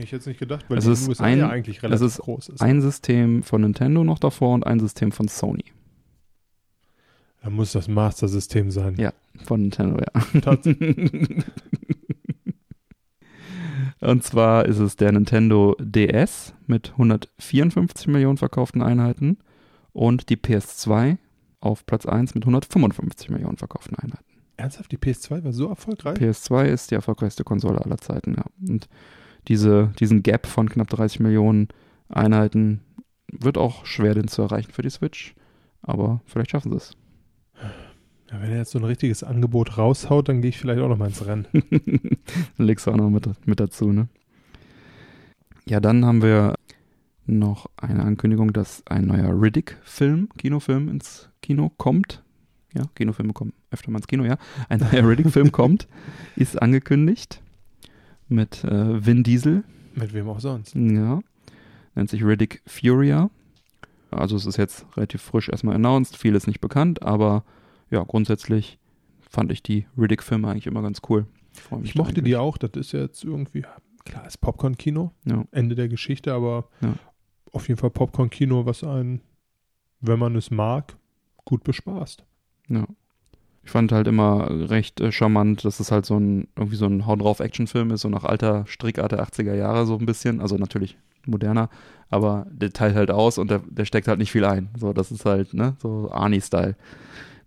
[0.00, 2.18] Hätte ich jetzt nicht gedacht, weil Es die ist USA ein- ja eigentlich relativ ist
[2.20, 2.62] groß ist.
[2.62, 5.64] Ein System von Nintendo noch davor und ein System von Sony.
[7.42, 8.94] Da muss das Master-System sein.
[8.96, 9.12] Ja.
[9.44, 10.40] Von Nintendo, ja.
[10.40, 10.66] Tats-
[14.00, 19.36] Und zwar ist es der Nintendo DS mit 154 Millionen verkauften Einheiten
[19.92, 21.18] und die PS2
[21.60, 24.24] auf Platz 1 mit 155 Millionen verkauften Einheiten.
[24.56, 26.16] Ernsthaft, die PS2 war so erfolgreich?
[26.18, 28.44] PS2 ist die erfolgreichste Konsole aller Zeiten, ja.
[28.66, 28.88] Und
[29.48, 31.68] diese, diesen Gap von knapp 30 Millionen
[32.08, 32.80] Einheiten
[33.32, 35.34] wird auch schwer, den zu erreichen für die Switch.
[35.82, 36.96] Aber vielleicht schaffen sie es.
[38.30, 40.98] Ja, wenn er jetzt so ein richtiges Angebot raushaut, dann gehe ich vielleicht auch noch
[40.98, 41.46] mal ins Rennen.
[42.56, 44.08] Dann legst du auch noch mit, mit dazu, ne?
[45.66, 46.54] Ja, dann haben wir
[47.26, 52.22] noch eine Ankündigung, dass ein neuer Riddick-Film, Kinofilm ins Kino kommt.
[52.74, 54.36] Ja, Kinofilme kommen öfter mal ins Kino, ja.
[54.68, 55.88] Ein neuer Riddick-Film kommt,
[56.36, 57.40] ist angekündigt
[58.30, 59.64] mit äh, Vin Diesel.
[59.94, 60.74] Mit wem auch sonst.
[60.74, 61.20] Ja.
[61.94, 63.30] Nennt sich Riddick Furia.
[64.10, 67.44] Also es ist jetzt relativ frisch erstmal announced, viel ist nicht bekannt, aber
[67.90, 68.78] ja, grundsätzlich
[69.20, 71.26] fand ich die Riddick-Filme eigentlich immer ganz cool.
[71.82, 72.24] Ich da mochte eigentlich.
[72.24, 72.56] die auch.
[72.58, 73.64] Das ist jetzt irgendwie,
[74.04, 75.44] klar, ist Popcorn-Kino, Ja.
[75.52, 76.94] Ende der Geschichte, aber Ja.
[77.52, 79.20] auf jeden Fall Popcorn-Kino, was einen,
[80.00, 80.96] wenn man es mag,
[81.44, 82.24] gut bespaßt.
[82.68, 82.86] Ja.
[83.62, 87.06] Ich fand halt immer recht äh, charmant, dass es halt so ein, irgendwie so ein
[87.06, 90.40] Hau drauf Actionfilm ist, so nach alter Strickart der 80er Jahre so ein bisschen.
[90.40, 90.96] Also natürlich
[91.26, 91.68] moderner,
[92.08, 94.70] aber der teilt halt aus und der, der steckt halt nicht viel ein.
[94.78, 96.74] So, das ist halt, ne, so Arnie-Style.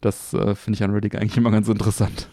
[0.02, 2.30] Das äh, finde ich an Riddick eigentlich immer ganz interessant.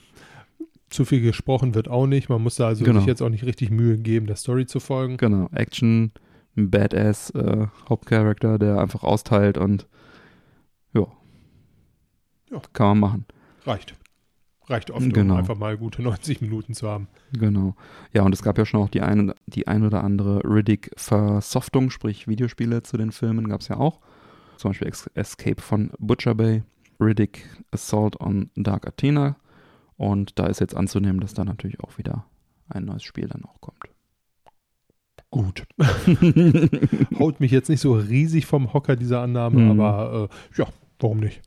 [0.90, 2.28] Zu viel gesprochen wird auch nicht.
[2.28, 2.98] Man muss da also Genau.
[2.98, 5.16] sich jetzt auch nicht richtig Mühe geben, der Story zu folgen.
[5.16, 6.12] Genau, Action,
[6.56, 9.86] ein Badass äh, Hauptcharakter, der einfach austeilt und
[10.92, 11.06] ja.
[12.50, 12.60] Ja.
[12.72, 13.24] Kann man machen.
[13.66, 13.94] Reicht.
[14.66, 15.34] Reicht oft, Genau.
[15.34, 17.08] um einfach mal gute 90 Minuten zu haben.
[17.32, 17.74] Genau.
[18.12, 22.28] Ja, und es gab ja schon auch die eine, die ein oder andere Riddick-Versoftung, sprich
[22.28, 24.00] Videospiele zu den Filmen gab es ja auch.
[24.56, 26.62] Zum Beispiel Escape von Butcher Bay,
[27.00, 29.36] Riddick Assault on Dark Athena.
[29.96, 32.24] Und da ist jetzt anzunehmen, dass da natürlich auch wieder
[32.68, 33.78] ein neues Spiel dann auch kommt.
[35.30, 35.66] Gut.
[37.18, 39.80] Haut mich jetzt nicht so riesig vom Hocker, diese Annahme, Mhm.
[39.80, 40.66] aber äh, ja,
[40.98, 41.40] warum nicht?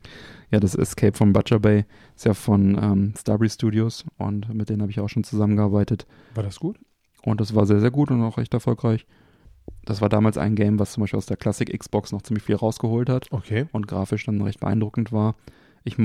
[0.53, 1.83] Ja, das Escape von Butcher Bay
[2.15, 6.05] ist ja von ähm, Starbreeze Studios und mit denen habe ich auch schon zusammengearbeitet.
[6.35, 6.77] War das gut?
[7.23, 9.07] Und das war sehr, sehr gut und auch recht erfolgreich.
[9.83, 12.55] Das war damals ein Game, was zum Beispiel aus der Classic Xbox noch ziemlich viel
[12.55, 13.65] rausgeholt hat Okay.
[13.71, 15.35] und grafisch dann recht beeindruckend war.
[15.85, 15.97] Ich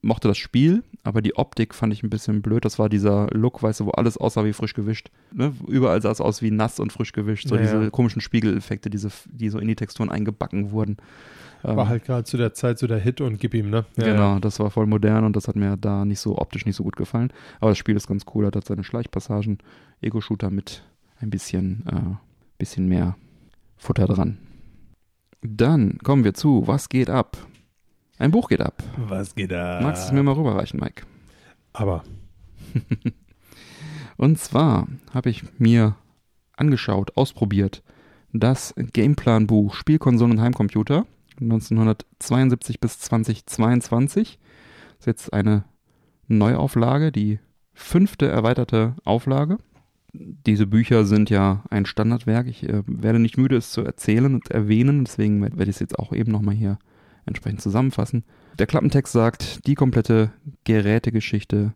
[0.00, 2.64] mochte das Spiel, aber die Optik fand ich ein bisschen blöd.
[2.64, 5.10] Das war dieser Look, weißt du, wo alles aussah wie frisch gewischt.
[5.32, 5.52] Ne?
[5.66, 7.46] Überall sah es aus wie nass und frisch gewischt.
[7.46, 7.90] So Ja, diese ja.
[7.90, 10.96] komischen Spiegeleffekte, diese, die so in die Texturen eingebacken wurden.
[11.62, 13.84] Ähm, War halt gerade zu der Zeit so der Hit und gib ihm, ne?
[13.96, 16.76] Ja, genau, das war voll modern und das hat mir da nicht so optisch nicht
[16.76, 17.32] so gut gefallen.
[17.60, 19.58] Aber das Spiel ist ganz cool, hat hat seine Schleichpassagen,
[20.00, 20.84] Ego-Shooter mit
[21.20, 22.16] ein bisschen, äh,
[22.58, 23.16] bisschen mehr
[23.76, 24.38] Futter dran.
[25.42, 27.36] Dann kommen wir zu Was geht ab?
[28.18, 28.82] Ein Buch geht ab.
[28.96, 29.80] Was geht da?
[29.82, 31.04] Magst du es mir mal rüberreichen, Mike?
[31.72, 32.02] Aber
[34.16, 35.94] Und zwar habe ich mir
[36.56, 37.82] angeschaut, ausprobiert,
[38.32, 41.06] das Gameplan-Buch Spielkonsolen und Heimcomputer
[41.40, 44.38] 1972 bis 2022.
[44.88, 45.64] Das ist jetzt eine
[46.26, 47.38] Neuauflage, die
[47.72, 49.58] fünfte erweiterte Auflage.
[50.12, 52.48] Diese Bücher sind ja ein Standardwerk.
[52.48, 55.98] Ich äh, werde nicht müde, es zu erzählen und erwähnen, deswegen werde ich es jetzt
[55.98, 56.78] auch eben nochmal hier
[57.28, 58.24] entsprechend zusammenfassen.
[58.58, 60.32] Der Klappentext sagt, die komplette
[60.64, 61.74] Gerätegeschichte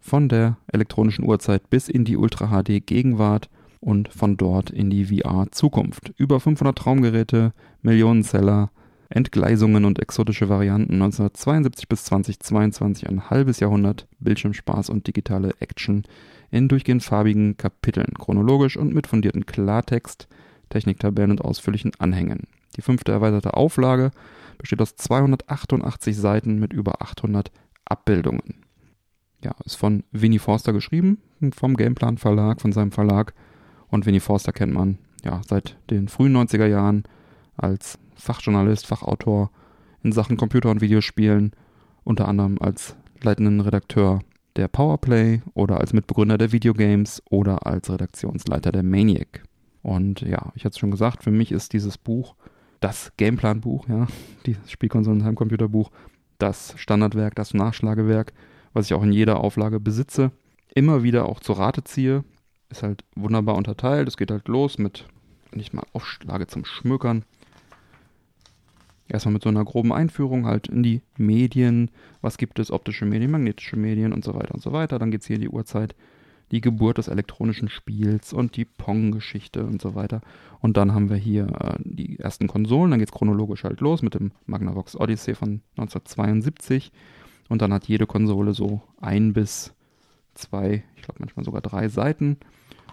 [0.00, 3.48] von der elektronischen Uhrzeit bis in die Ultra HD Gegenwart
[3.80, 6.12] und von dort in die VR Zukunft.
[6.16, 8.70] Über 500 Traumgeräte, Millionen Seller,
[9.08, 16.02] Entgleisungen und exotische Varianten 1972 bis 2022 ein halbes Jahrhundert Bildschirmspaß und digitale Action
[16.50, 20.28] in durchgehend farbigen Kapiteln, chronologisch und mit fundierten Klartext,
[20.74, 22.48] Techniktabellen und ausführlichen Anhängen.
[22.76, 24.10] Die fünfte erweiterte Auflage
[24.58, 27.52] besteht aus 288 Seiten mit über 800
[27.84, 28.64] Abbildungen.
[29.44, 31.18] Ja, ist von Winnie Forster geschrieben,
[31.54, 33.34] vom Gameplan Verlag, von seinem Verlag.
[33.88, 37.04] Und Winnie Forster kennt man ja seit den frühen 90er Jahren
[37.56, 39.52] als Fachjournalist, Fachautor
[40.02, 41.52] in Sachen Computer- und Videospielen,
[42.02, 44.20] unter anderem als leitenden Redakteur
[44.56, 49.44] der Powerplay oder als Mitbegründer der Videogames oder als Redaktionsleiter der Maniac.
[49.84, 52.34] Und ja, ich hatte es schon gesagt, für mich ist dieses Buch
[52.80, 54.06] das Gameplan-Buch, ja,
[54.46, 55.90] dieses Spielkonsolen-Heimcomputerbuch,
[56.38, 58.32] das Standardwerk, das Nachschlagewerk,
[58.72, 60.32] was ich auch in jeder Auflage besitze,
[60.74, 62.24] immer wieder auch zur Rate ziehe.
[62.70, 64.08] Ist halt wunderbar unterteilt.
[64.08, 65.06] Es geht halt los mit,
[65.50, 67.24] wenn ich mal aufschlage zum Schmökern,
[69.06, 71.90] erstmal mit so einer groben Einführung halt in die Medien.
[72.22, 72.70] Was gibt es?
[72.70, 74.98] Optische Medien, magnetische Medien und so weiter und so weiter.
[74.98, 75.94] Dann geht es hier in die Uhrzeit,
[76.54, 80.20] die Geburt des elektronischen Spiels und die Pong-Geschichte und so weiter.
[80.60, 82.92] Und dann haben wir hier äh, die ersten Konsolen.
[82.92, 86.92] Dann geht es chronologisch halt los mit dem Magnavox Odyssey von 1972.
[87.48, 89.74] Und dann hat jede Konsole so ein bis
[90.34, 92.36] zwei, ich glaube manchmal sogar drei Seiten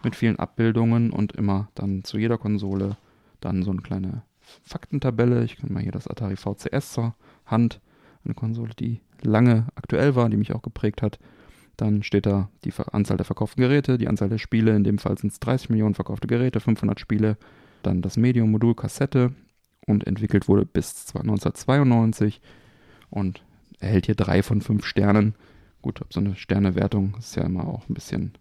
[0.03, 2.97] mit vielen Abbildungen und immer dann zu jeder Konsole
[3.41, 4.23] dann so eine kleine
[4.63, 5.43] Faktentabelle.
[5.43, 7.13] Ich kann mal hier das Atari VCS zur
[7.45, 7.79] Hand.
[8.25, 11.19] Eine Konsole, die lange aktuell war, die mich auch geprägt hat.
[11.81, 14.75] Dann steht da die Anzahl der verkauften Geräte, die Anzahl der Spiele.
[14.75, 17.37] In dem Fall sind es 30 Millionen verkaufte Geräte, 500 Spiele.
[17.81, 19.33] Dann das Medium-Modul Kassette
[19.87, 22.39] und entwickelt wurde bis 1992
[23.09, 23.43] und
[23.79, 25.33] erhält hier drei von fünf Sternen.
[25.81, 28.33] Gut, so eine Sternewertung ist ja immer auch ein bisschen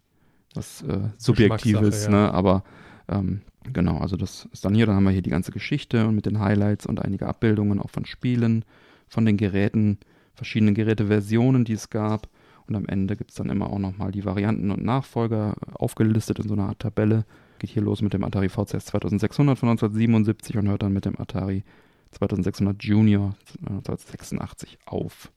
[0.53, 2.11] was äh, Subjektives, ja.
[2.11, 2.33] ne?
[2.35, 2.63] aber
[3.07, 6.15] ähm, Genau, also das ist dann hier, dann haben wir hier die ganze Geschichte und
[6.15, 8.65] mit den Highlights und einige Abbildungen auch von Spielen,
[9.07, 9.99] von den Geräten,
[10.33, 12.27] verschiedenen Geräteversionen, die es gab.
[12.71, 16.47] Und am Ende gibt es dann immer auch nochmal die Varianten und Nachfolger aufgelistet in
[16.47, 17.25] so einer Art Tabelle.
[17.59, 21.19] Geht hier los mit dem Atari VCS 2600 von 1977 und hört dann mit dem
[21.19, 21.65] Atari
[22.11, 25.33] 2600 Junior 1986 auf.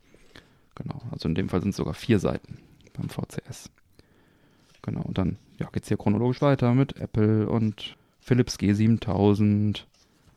[0.76, 2.58] Genau, also in dem Fall sind es sogar vier Seiten
[2.92, 3.68] beim VCS.
[4.82, 9.86] Genau, und dann ja, geht es hier chronologisch weiter mit Apple und Philips G7000,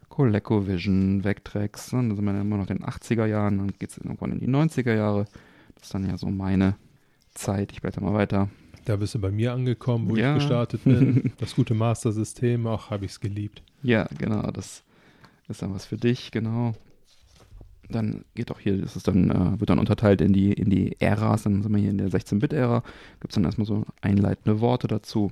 [0.10, 1.94] ColecoVision, Vectrex.
[1.94, 2.08] Ne?
[2.08, 4.40] Dann sind wir dann immer noch in den 80er Jahren, dann geht es irgendwann in
[4.40, 5.26] die 90er Jahre.
[5.76, 6.76] Das ist dann ja so meine
[7.38, 7.72] Zeit.
[7.72, 8.50] Ich blätter mal weiter.
[8.86, 10.36] Da bist du bei mir angekommen, wo ja.
[10.36, 11.34] ich gestartet bin.
[11.40, 13.62] Das gute Master-System, auch habe ich es geliebt.
[13.84, 14.84] Ja, genau, das
[15.50, 16.74] ist dann was für dich, genau.
[17.90, 20.96] Dann geht auch hier, das ist dann, äh, wird dann unterteilt in die, in die
[21.00, 22.82] Äras, dann sind wir hier in der 16-Bit-Ära,
[23.20, 25.32] gibt es dann erstmal so einleitende Worte dazu.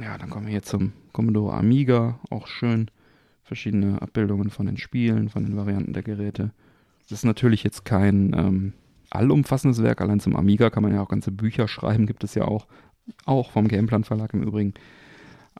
[0.00, 2.90] Ja, dann kommen wir hier zum Commodore Amiga, auch schön.
[3.42, 6.50] Verschiedene Abbildungen von den Spielen, von den Varianten der Geräte.
[7.08, 8.72] Das ist natürlich jetzt kein ähm,
[9.10, 12.44] allumfassendes Werk, allein zum Amiga kann man ja auch ganze Bücher schreiben, gibt es ja
[12.44, 12.66] auch,
[13.24, 14.74] auch vom Gameplan Verlag im Übrigen.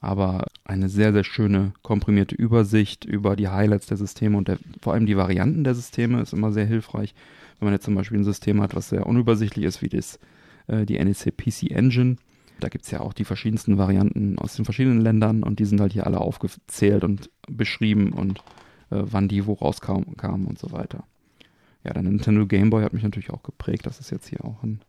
[0.00, 4.92] Aber eine sehr, sehr schöne komprimierte Übersicht über die Highlights der Systeme und der, vor
[4.92, 7.14] allem die Varianten der Systeme ist immer sehr hilfreich.
[7.58, 10.20] Wenn man jetzt zum Beispiel ein System hat, was sehr unübersichtlich ist, wie das,
[10.68, 12.16] äh, die NEC PC Engine,
[12.60, 15.80] da gibt es ja auch die verschiedensten Varianten aus den verschiedenen Ländern und die sind
[15.80, 18.38] halt hier alle aufgezählt und beschrieben und
[18.90, 21.04] äh, wann die wo rauskamen kamen und so weiter.
[21.84, 23.86] Ja, der Nintendo Game Boy hat mich natürlich auch geprägt.
[23.86, 24.80] Das ist jetzt hier auch ein,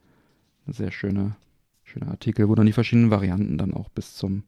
[0.68, 1.38] ein sehr schöner,
[1.84, 4.44] schöner Artikel, wo dann die verschiedenen Varianten dann auch bis zum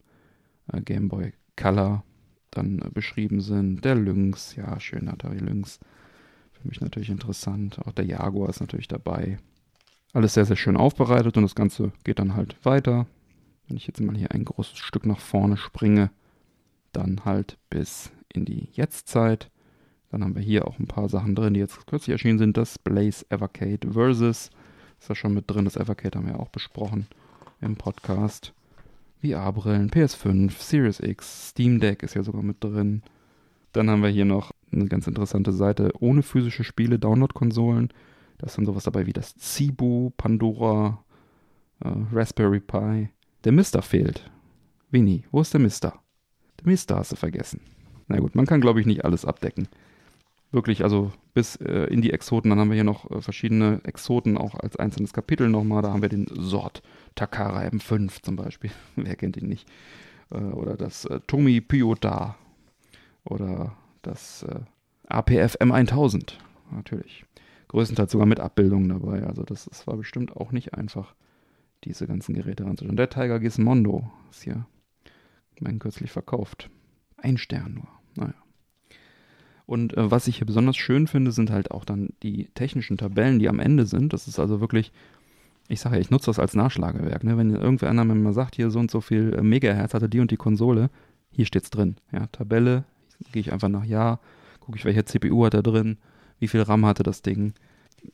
[0.71, 2.04] äh, Game Boy Color
[2.49, 3.86] dann äh, beschrieben sind.
[3.86, 5.80] Der Lynx, ja, schön Atari Lynx.
[6.51, 7.80] Für mich natürlich interessant.
[7.86, 9.38] Auch der Jaguar ist natürlich dabei.
[10.13, 13.08] Alles sehr, sehr schön aufbereitet und das Ganze geht dann halt weiter.
[13.67, 16.12] Wenn ich jetzt mal hier ein großes Stück nach vorne springe,
[16.91, 19.50] dann halt bis in die Jetztzeit.
[20.12, 22.58] Dann haben wir hier auch ein paar Sachen drin, die jetzt kürzlich erschienen sind.
[22.58, 24.50] Das Blaze Evercade Versus
[25.00, 25.65] ist da schon mit drin.
[25.65, 27.08] Das Evercade haben wir auch besprochen
[27.62, 28.54] im Podcast.
[29.21, 33.04] VR-Brillen, PS5, Series X, Steam Deck ist ja sogar mit drin.
[33.71, 37.89] Dann haben wir hier noch eine ganz interessante Seite ohne physische Spiele, Download-Konsolen.
[38.39, 41.04] Da ist dann sowas dabei wie das Zibu, Pandora,
[41.84, 43.10] äh, Raspberry Pi.
[43.43, 44.30] Der Mister fehlt.
[44.89, 46.00] Winnie, wo ist der Mister?
[46.60, 47.62] Der Mister hast du vergessen.
[48.08, 49.67] Na gut, man kann glaube ich nicht alles abdecken.
[50.51, 52.49] Wirklich, also bis äh, in die Exoten.
[52.49, 55.81] Dann haben wir hier noch äh, verschiedene Exoten, auch als einzelnes Kapitel nochmal.
[55.81, 56.81] Da haben wir den Sort
[57.15, 58.71] Takara M5 zum Beispiel.
[58.95, 59.67] Wer kennt ihn nicht?
[60.29, 62.35] Äh, oder das äh, Tomi Pyota.
[63.23, 64.59] Oder das äh,
[65.07, 66.33] APF M1000.
[66.71, 67.25] Natürlich
[67.71, 69.23] größtenteils sogar mit Abbildungen dabei.
[69.23, 71.15] Also das, das war bestimmt auch nicht einfach,
[71.85, 72.97] diese ganzen Geräte ranzuschauen.
[72.97, 74.65] Der Tiger Gizmondo ist hier
[75.59, 76.69] mein kürzlich verkauft.
[77.17, 77.87] Ein Stern nur.
[78.15, 78.33] Naja.
[79.71, 83.39] Und äh, was ich hier besonders schön finde, sind halt auch dann die technischen Tabellen,
[83.39, 84.12] die am Ende sind.
[84.12, 84.91] Das ist also wirklich,
[85.69, 87.24] ich sage ja, ich nutze das als Nachschlagewerk.
[87.24, 87.38] Ne?
[87.38, 90.19] Wenn irgendwer einer mir mal sagt, hier so und so viel äh, Megahertz hatte die
[90.19, 90.89] und die Konsole,
[91.32, 91.95] hier steht's drin.
[92.11, 92.84] Ja, Tabelle,
[93.32, 94.19] gehe ich einfach nach Ja,
[94.59, 95.99] gucke ich, welche CPU hat er drin,
[96.39, 97.53] wie viel RAM hatte das Ding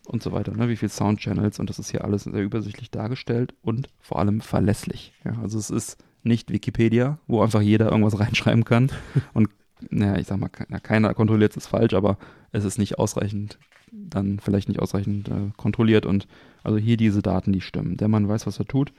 [0.06, 0.70] und so weiter, ne?
[0.70, 5.12] wie viel Soundchannels und das ist hier alles sehr übersichtlich dargestellt und vor allem verlässlich.
[5.26, 5.40] Ja?
[5.42, 8.92] Also es ist nicht Wikipedia, wo einfach jeder irgendwas reinschreiben kann
[9.34, 9.50] und
[9.90, 12.18] naja, ich sag mal, keiner kontrolliert es falsch, aber
[12.52, 13.60] es ist nicht ausreichend,
[13.92, 16.28] dann vielleicht nicht ausreichend äh, kontrolliert und
[16.64, 17.98] also hier diese Daten, die stimmen.
[17.98, 18.92] Der Mann weiß, was er tut.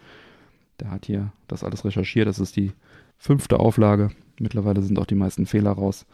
[0.81, 2.29] Der hat hier das alles recherchiert.
[2.29, 2.73] Das ist die
[3.19, 4.11] fünfte Auflage.
[4.39, 6.07] Mittlerweile sind auch die meisten Fehler raus.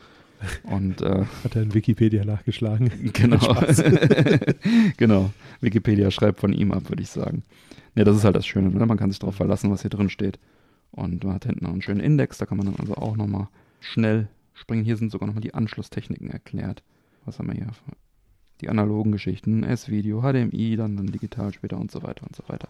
[0.64, 2.90] Und äh, Hat er in Wikipedia nachgeschlagen.
[3.12, 3.38] genau.
[4.96, 5.30] Genau.
[5.60, 7.42] Wikipedia schreibt von ihm ab, würde ich sagen.
[7.94, 8.70] Ja, das ist halt das Schöne.
[8.70, 8.86] Ne?
[8.86, 10.38] Man kann sich darauf verlassen, was hier drin steht.
[10.90, 13.48] Und man hat hinten noch einen schönen Index, da kann man dann also auch nochmal
[13.80, 14.84] schnell springen.
[14.84, 16.82] Hier sind sogar nochmal die Anschlusstechniken erklärt.
[17.24, 17.68] Was haben wir hier?
[18.60, 22.68] Die analogen Geschichten, S-Video, HDMI, dann, dann digital später und so weiter und so weiter.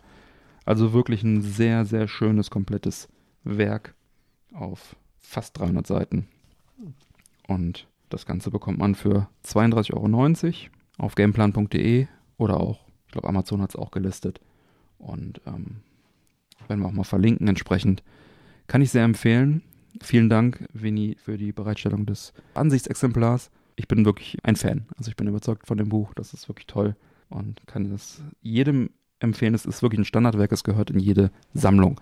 [0.64, 3.08] Also wirklich ein sehr, sehr schönes, komplettes
[3.44, 3.94] Werk
[4.52, 6.26] auf fast 300 Seiten.
[7.46, 12.06] Und das Ganze bekommt man für 32,90 Euro auf gameplan.de
[12.38, 14.40] oder auch, ich glaube, Amazon hat es auch gelistet.
[14.98, 15.82] Und ähm,
[16.68, 18.02] werden wir auch mal verlinken entsprechend.
[18.66, 19.62] Kann ich sehr empfehlen.
[20.02, 23.50] Vielen Dank, Vinny, für die Bereitstellung des Ansichtsexemplars.
[23.76, 24.86] Ich bin wirklich ein Fan.
[24.96, 26.14] Also ich bin überzeugt von dem Buch.
[26.14, 26.96] Das ist wirklich toll
[27.28, 28.90] und kann es jedem
[29.20, 29.54] empfehlen.
[29.54, 30.52] Es ist wirklich ein Standardwerk.
[30.52, 32.00] Es gehört in jede Sammlung.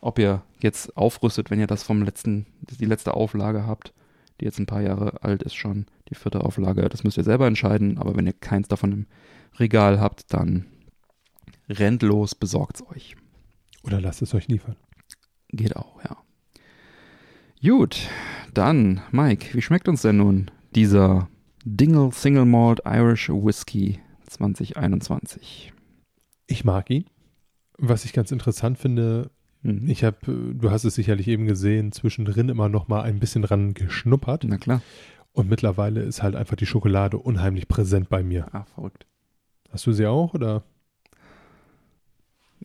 [0.00, 3.92] Ob ihr jetzt aufrüstet, wenn ihr das vom letzten, die letzte Auflage habt,
[4.40, 7.46] die jetzt ein paar Jahre alt ist schon, die vierte Auflage, das müsst ihr selber
[7.46, 7.98] entscheiden.
[7.98, 9.06] Aber wenn ihr keins davon im
[9.58, 10.66] Regal habt, dann
[11.68, 13.16] rennt los, besorgt es euch.
[13.82, 14.76] Oder lasst es euch liefern.
[15.48, 16.23] Geht auch, ja.
[17.64, 18.08] Gut,
[18.52, 21.28] dann, Mike, wie schmeckt uns denn nun dieser
[21.64, 25.72] Dingle Single Malt Irish Whiskey 2021?
[26.46, 27.06] Ich mag ihn.
[27.78, 29.30] Was ich ganz interessant finde,
[29.62, 29.88] Mhm.
[29.88, 30.18] ich habe,
[30.54, 34.44] du hast es sicherlich eben gesehen, zwischendrin immer noch mal ein bisschen dran geschnuppert.
[34.44, 34.82] Na klar.
[35.32, 38.54] Und mittlerweile ist halt einfach die Schokolade unheimlich präsent bei mir.
[38.54, 39.06] Ah, verrückt.
[39.70, 40.64] Hast du sie auch oder?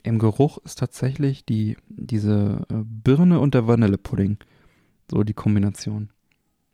[0.02, 4.36] Im Geruch ist tatsächlich die, diese äh, Birne und der Vanillepudding.
[5.10, 6.10] So die Kombination.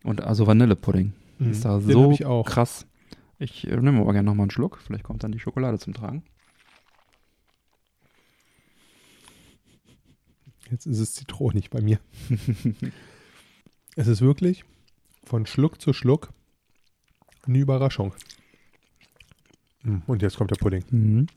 [0.03, 1.13] Und also Vanillepudding.
[1.39, 1.87] Ist da Mhm.
[1.87, 2.45] Den so ich auch.
[2.45, 2.85] krass.
[3.39, 4.79] Ich äh, nehme aber gerne nochmal einen Schluck.
[4.85, 6.23] Vielleicht kommt dann die Schokolade zum Tragen.
[10.71, 11.99] Jetzt ist es zitronig bei mir.
[13.95, 14.63] es ist wirklich
[15.23, 16.33] von Schluck zu Schluck
[17.45, 18.13] eine Überraschung.
[19.83, 20.83] Mm, Und jetzt kommt der Pudding.
[20.89, 21.27] Mhm.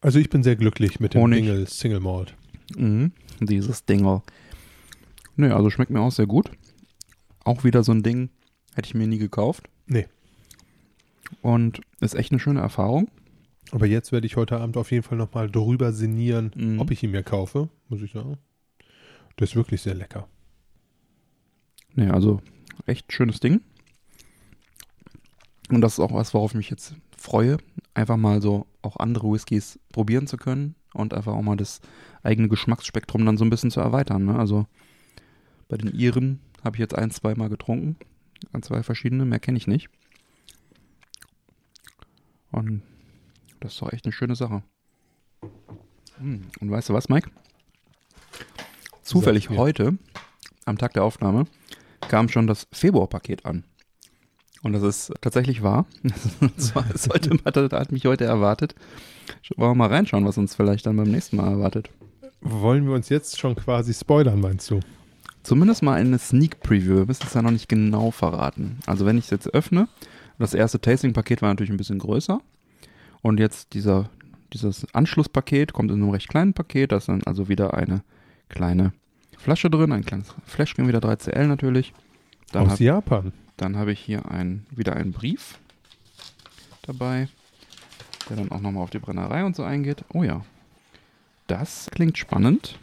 [0.00, 1.68] Also ich bin sehr glücklich mit dem Honig.
[1.68, 2.34] Single Malt.
[2.76, 3.12] Mhm.
[3.46, 4.22] Dieses Dingle.
[5.36, 6.50] Nö, also schmeckt mir auch sehr gut.
[7.44, 8.30] Auch wieder so ein Ding,
[8.74, 9.68] hätte ich mir nie gekauft.
[9.86, 10.06] Nee.
[11.40, 13.10] Und ist echt eine schöne Erfahrung.
[13.70, 16.78] Aber jetzt werde ich heute Abend auf jeden Fall nochmal drüber sinnieren, Mhm.
[16.78, 18.36] ob ich ihn mir kaufe, muss ich sagen.
[19.36, 20.28] Das ist wirklich sehr lecker.
[21.94, 22.40] Nee, also
[22.86, 23.60] echt schönes Ding.
[25.70, 27.56] Und das ist auch was, worauf ich mich jetzt freue,
[27.94, 31.80] einfach mal so auch andere Whiskys probieren zu können und einfach auch mal das
[32.22, 34.24] eigene Geschmacksspektrum dann so ein bisschen zu erweitern.
[34.24, 34.38] Ne?
[34.38, 34.66] Also
[35.68, 37.96] bei den Iren habe ich jetzt ein, zwei Mal getrunken,
[38.52, 39.88] an zwei verschiedene, mehr kenne ich nicht.
[42.50, 42.82] Und
[43.60, 44.62] das ist doch echt eine schöne Sache.
[46.18, 47.30] Hm, Und weißt du was, Mike?
[49.02, 49.98] Zufällig heute,
[50.64, 51.46] am Tag der Aufnahme,
[52.08, 53.64] kam schon das Februarpaket an.
[54.62, 55.86] Und das ist tatsächlich wahr.
[57.12, 58.74] Heute, hat, hat mich heute erwartet.
[59.56, 61.90] Wollen wir mal reinschauen, was uns vielleicht dann beim nächsten Mal erwartet.
[62.40, 64.80] Wollen wir uns jetzt schon quasi spoilern, meinst du?
[65.42, 66.96] Zumindest mal eine Sneak Preview.
[66.98, 68.78] Wir müssen es ja noch nicht genau verraten.
[68.86, 69.88] Also wenn ich es jetzt öffne,
[70.38, 72.40] das erste Tasting-Paket war natürlich ein bisschen größer.
[73.22, 74.10] Und jetzt dieser,
[74.52, 76.92] dieses Anschlusspaket kommt in einem recht kleinen Paket.
[76.92, 78.02] Da ist dann also wieder eine
[78.48, 78.92] kleine
[79.38, 81.92] Flasche drin, ein kleines Fläschchen, wieder 3CL natürlich.
[82.52, 83.32] Dann Aus hab- Japan.
[83.56, 85.58] Dann habe ich hier ein, wieder einen Brief
[86.82, 87.28] dabei,
[88.28, 90.04] der dann auch nochmal auf die Brennerei und so eingeht.
[90.12, 90.44] Oh ja,
[91.46, 92.78] das klingt spannend.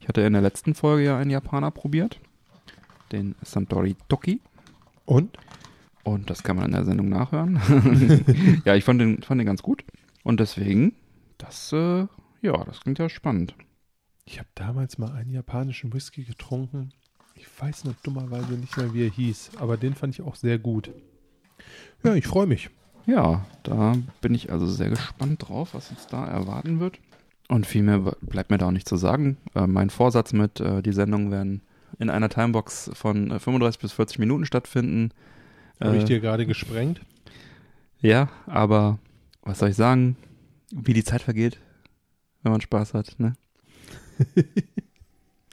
[0.00, 2.20] Ich hatte in der letzten Folge ja einen Japaner probiert,
[3.12, 4.40] den Santori Toki.
[5.04, 5.36] Und?
[6.02, 7.60] Und das kann man in der Sendung nachhören.
[8.64, 9.84] ja, ich fand den, fand den ganz gut.
[10.22, 10.94] Und deswegen,
[11.38, 12.06] das, äh,
[12.40, 13.54] ja, das klingt ja spannend.
[14.24, 16.92] Ich habe damals mal einen japanischen Whisky getrunken.
[17.40, 20.58] Ich weiß nur dummerweise nicht mehr, wie er hieß, aber den fand ich auch sehr
[20.58, 20.90] gut.
[22.04, 22.68] Ja, ich freue mich.
[23.06, 26.98] Ja, da bin ich also sehr gespannt drauf, was uns da erwarten wird.
[27.48, 29.38] Und viel mehr bleibt mir da auch nicht zu sagen.
[29.54, 31.62] Äh, mein Vorsatz mit, äh, die Sendungen werden
[31.98, 35.10] in einer Timebox von äh, 35 bis 40 Minuten stattfinden.
[35.80, 37.00] Habe ich Äh, dir gerade gesprengt?
[38.00, 38.98] Ja, aber
[39.42, 40.16] was soll ich sagen?
[40.70, 41.58] Wie die Zeit vergeht,
[42.42, 43.32] wenn man Spaß hat, ne?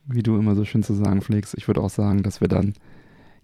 [0.07, 1.53] Wie du immer so schön zu sagen pflegst.
[1.57, 2.73] Ich würde auch sagen, dass wir dann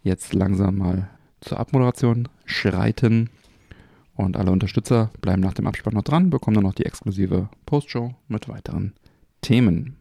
[0.01, 1.09] jetzt langsam mal
[1.41, 3.29] zur Abmoderation schreiten.
[4.15, 8.13] Und alle Unterstützer bleiben nach dem Abspann noch dran, bekommen dann noch die exklusive Postshow
[8.27, 8.93] mit weiteren
[9.41, 9.97] Themen.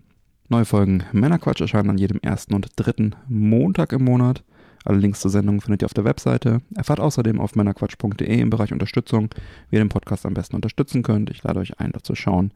[0.49, 4.45] Neue Folgen Männerquatsch erscheinen an jedem ersten und dritten Montag im Monat.
[4.85, 6.61] Alle Links zur Sendung findet ihr auf der Webseite.
[6.75, 9.31] Erfahrt außerdem auf männerquatsch.de im Bereich Unterstützung,
[9.71, 11.31] wie ihr den Podcast am besten unterstützen könnt.
[11.31, 12.53] Ich lade euch ein, dort zu schauen,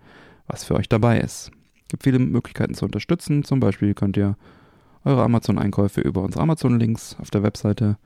[0.46, 1.50] was für euch dabei ist.
[1.88, 3.44] Gibt viele Möglichkeiten zu unterstützen.
[3.44, 4.36] Zum Beispiel könnt ihr
[5.04, 7.96] eure Amazon-Einkäufe über unsere Amazon-Links auf der Webseite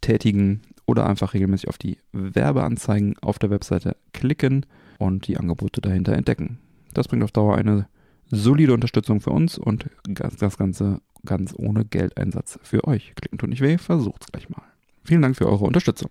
[0.00, 4.66] tätigen oder einfach regelmäßig auf die Werbeanzeigen auf der Webseite klicken
[4.98, 6.58] und die Angebote dahinter entdecken.
[6.92, 7.86] Das bringt auf Dauer eine
[8.30, 13.14] solide Unterstützung für uns und das Ganze ganz ohne Geldeinsatz für euch.
[13.14, 14.62] Klicken tut nicht weh, versucht's gleich mal.
[15.04, 16.10] Vielen Dank für eure Unterstützung.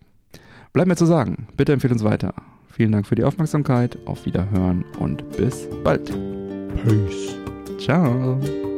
[0.73, 2.33] Bleibt mir zu sagen, bitte empfehlt uns weiter.
[2.69, 6.40] Vielen Dank für die Aufmerksamkeit, auf Wiederhören und bis bald.
[6.77, 7.35] Peace.
[7.77, 8.70] Ciao.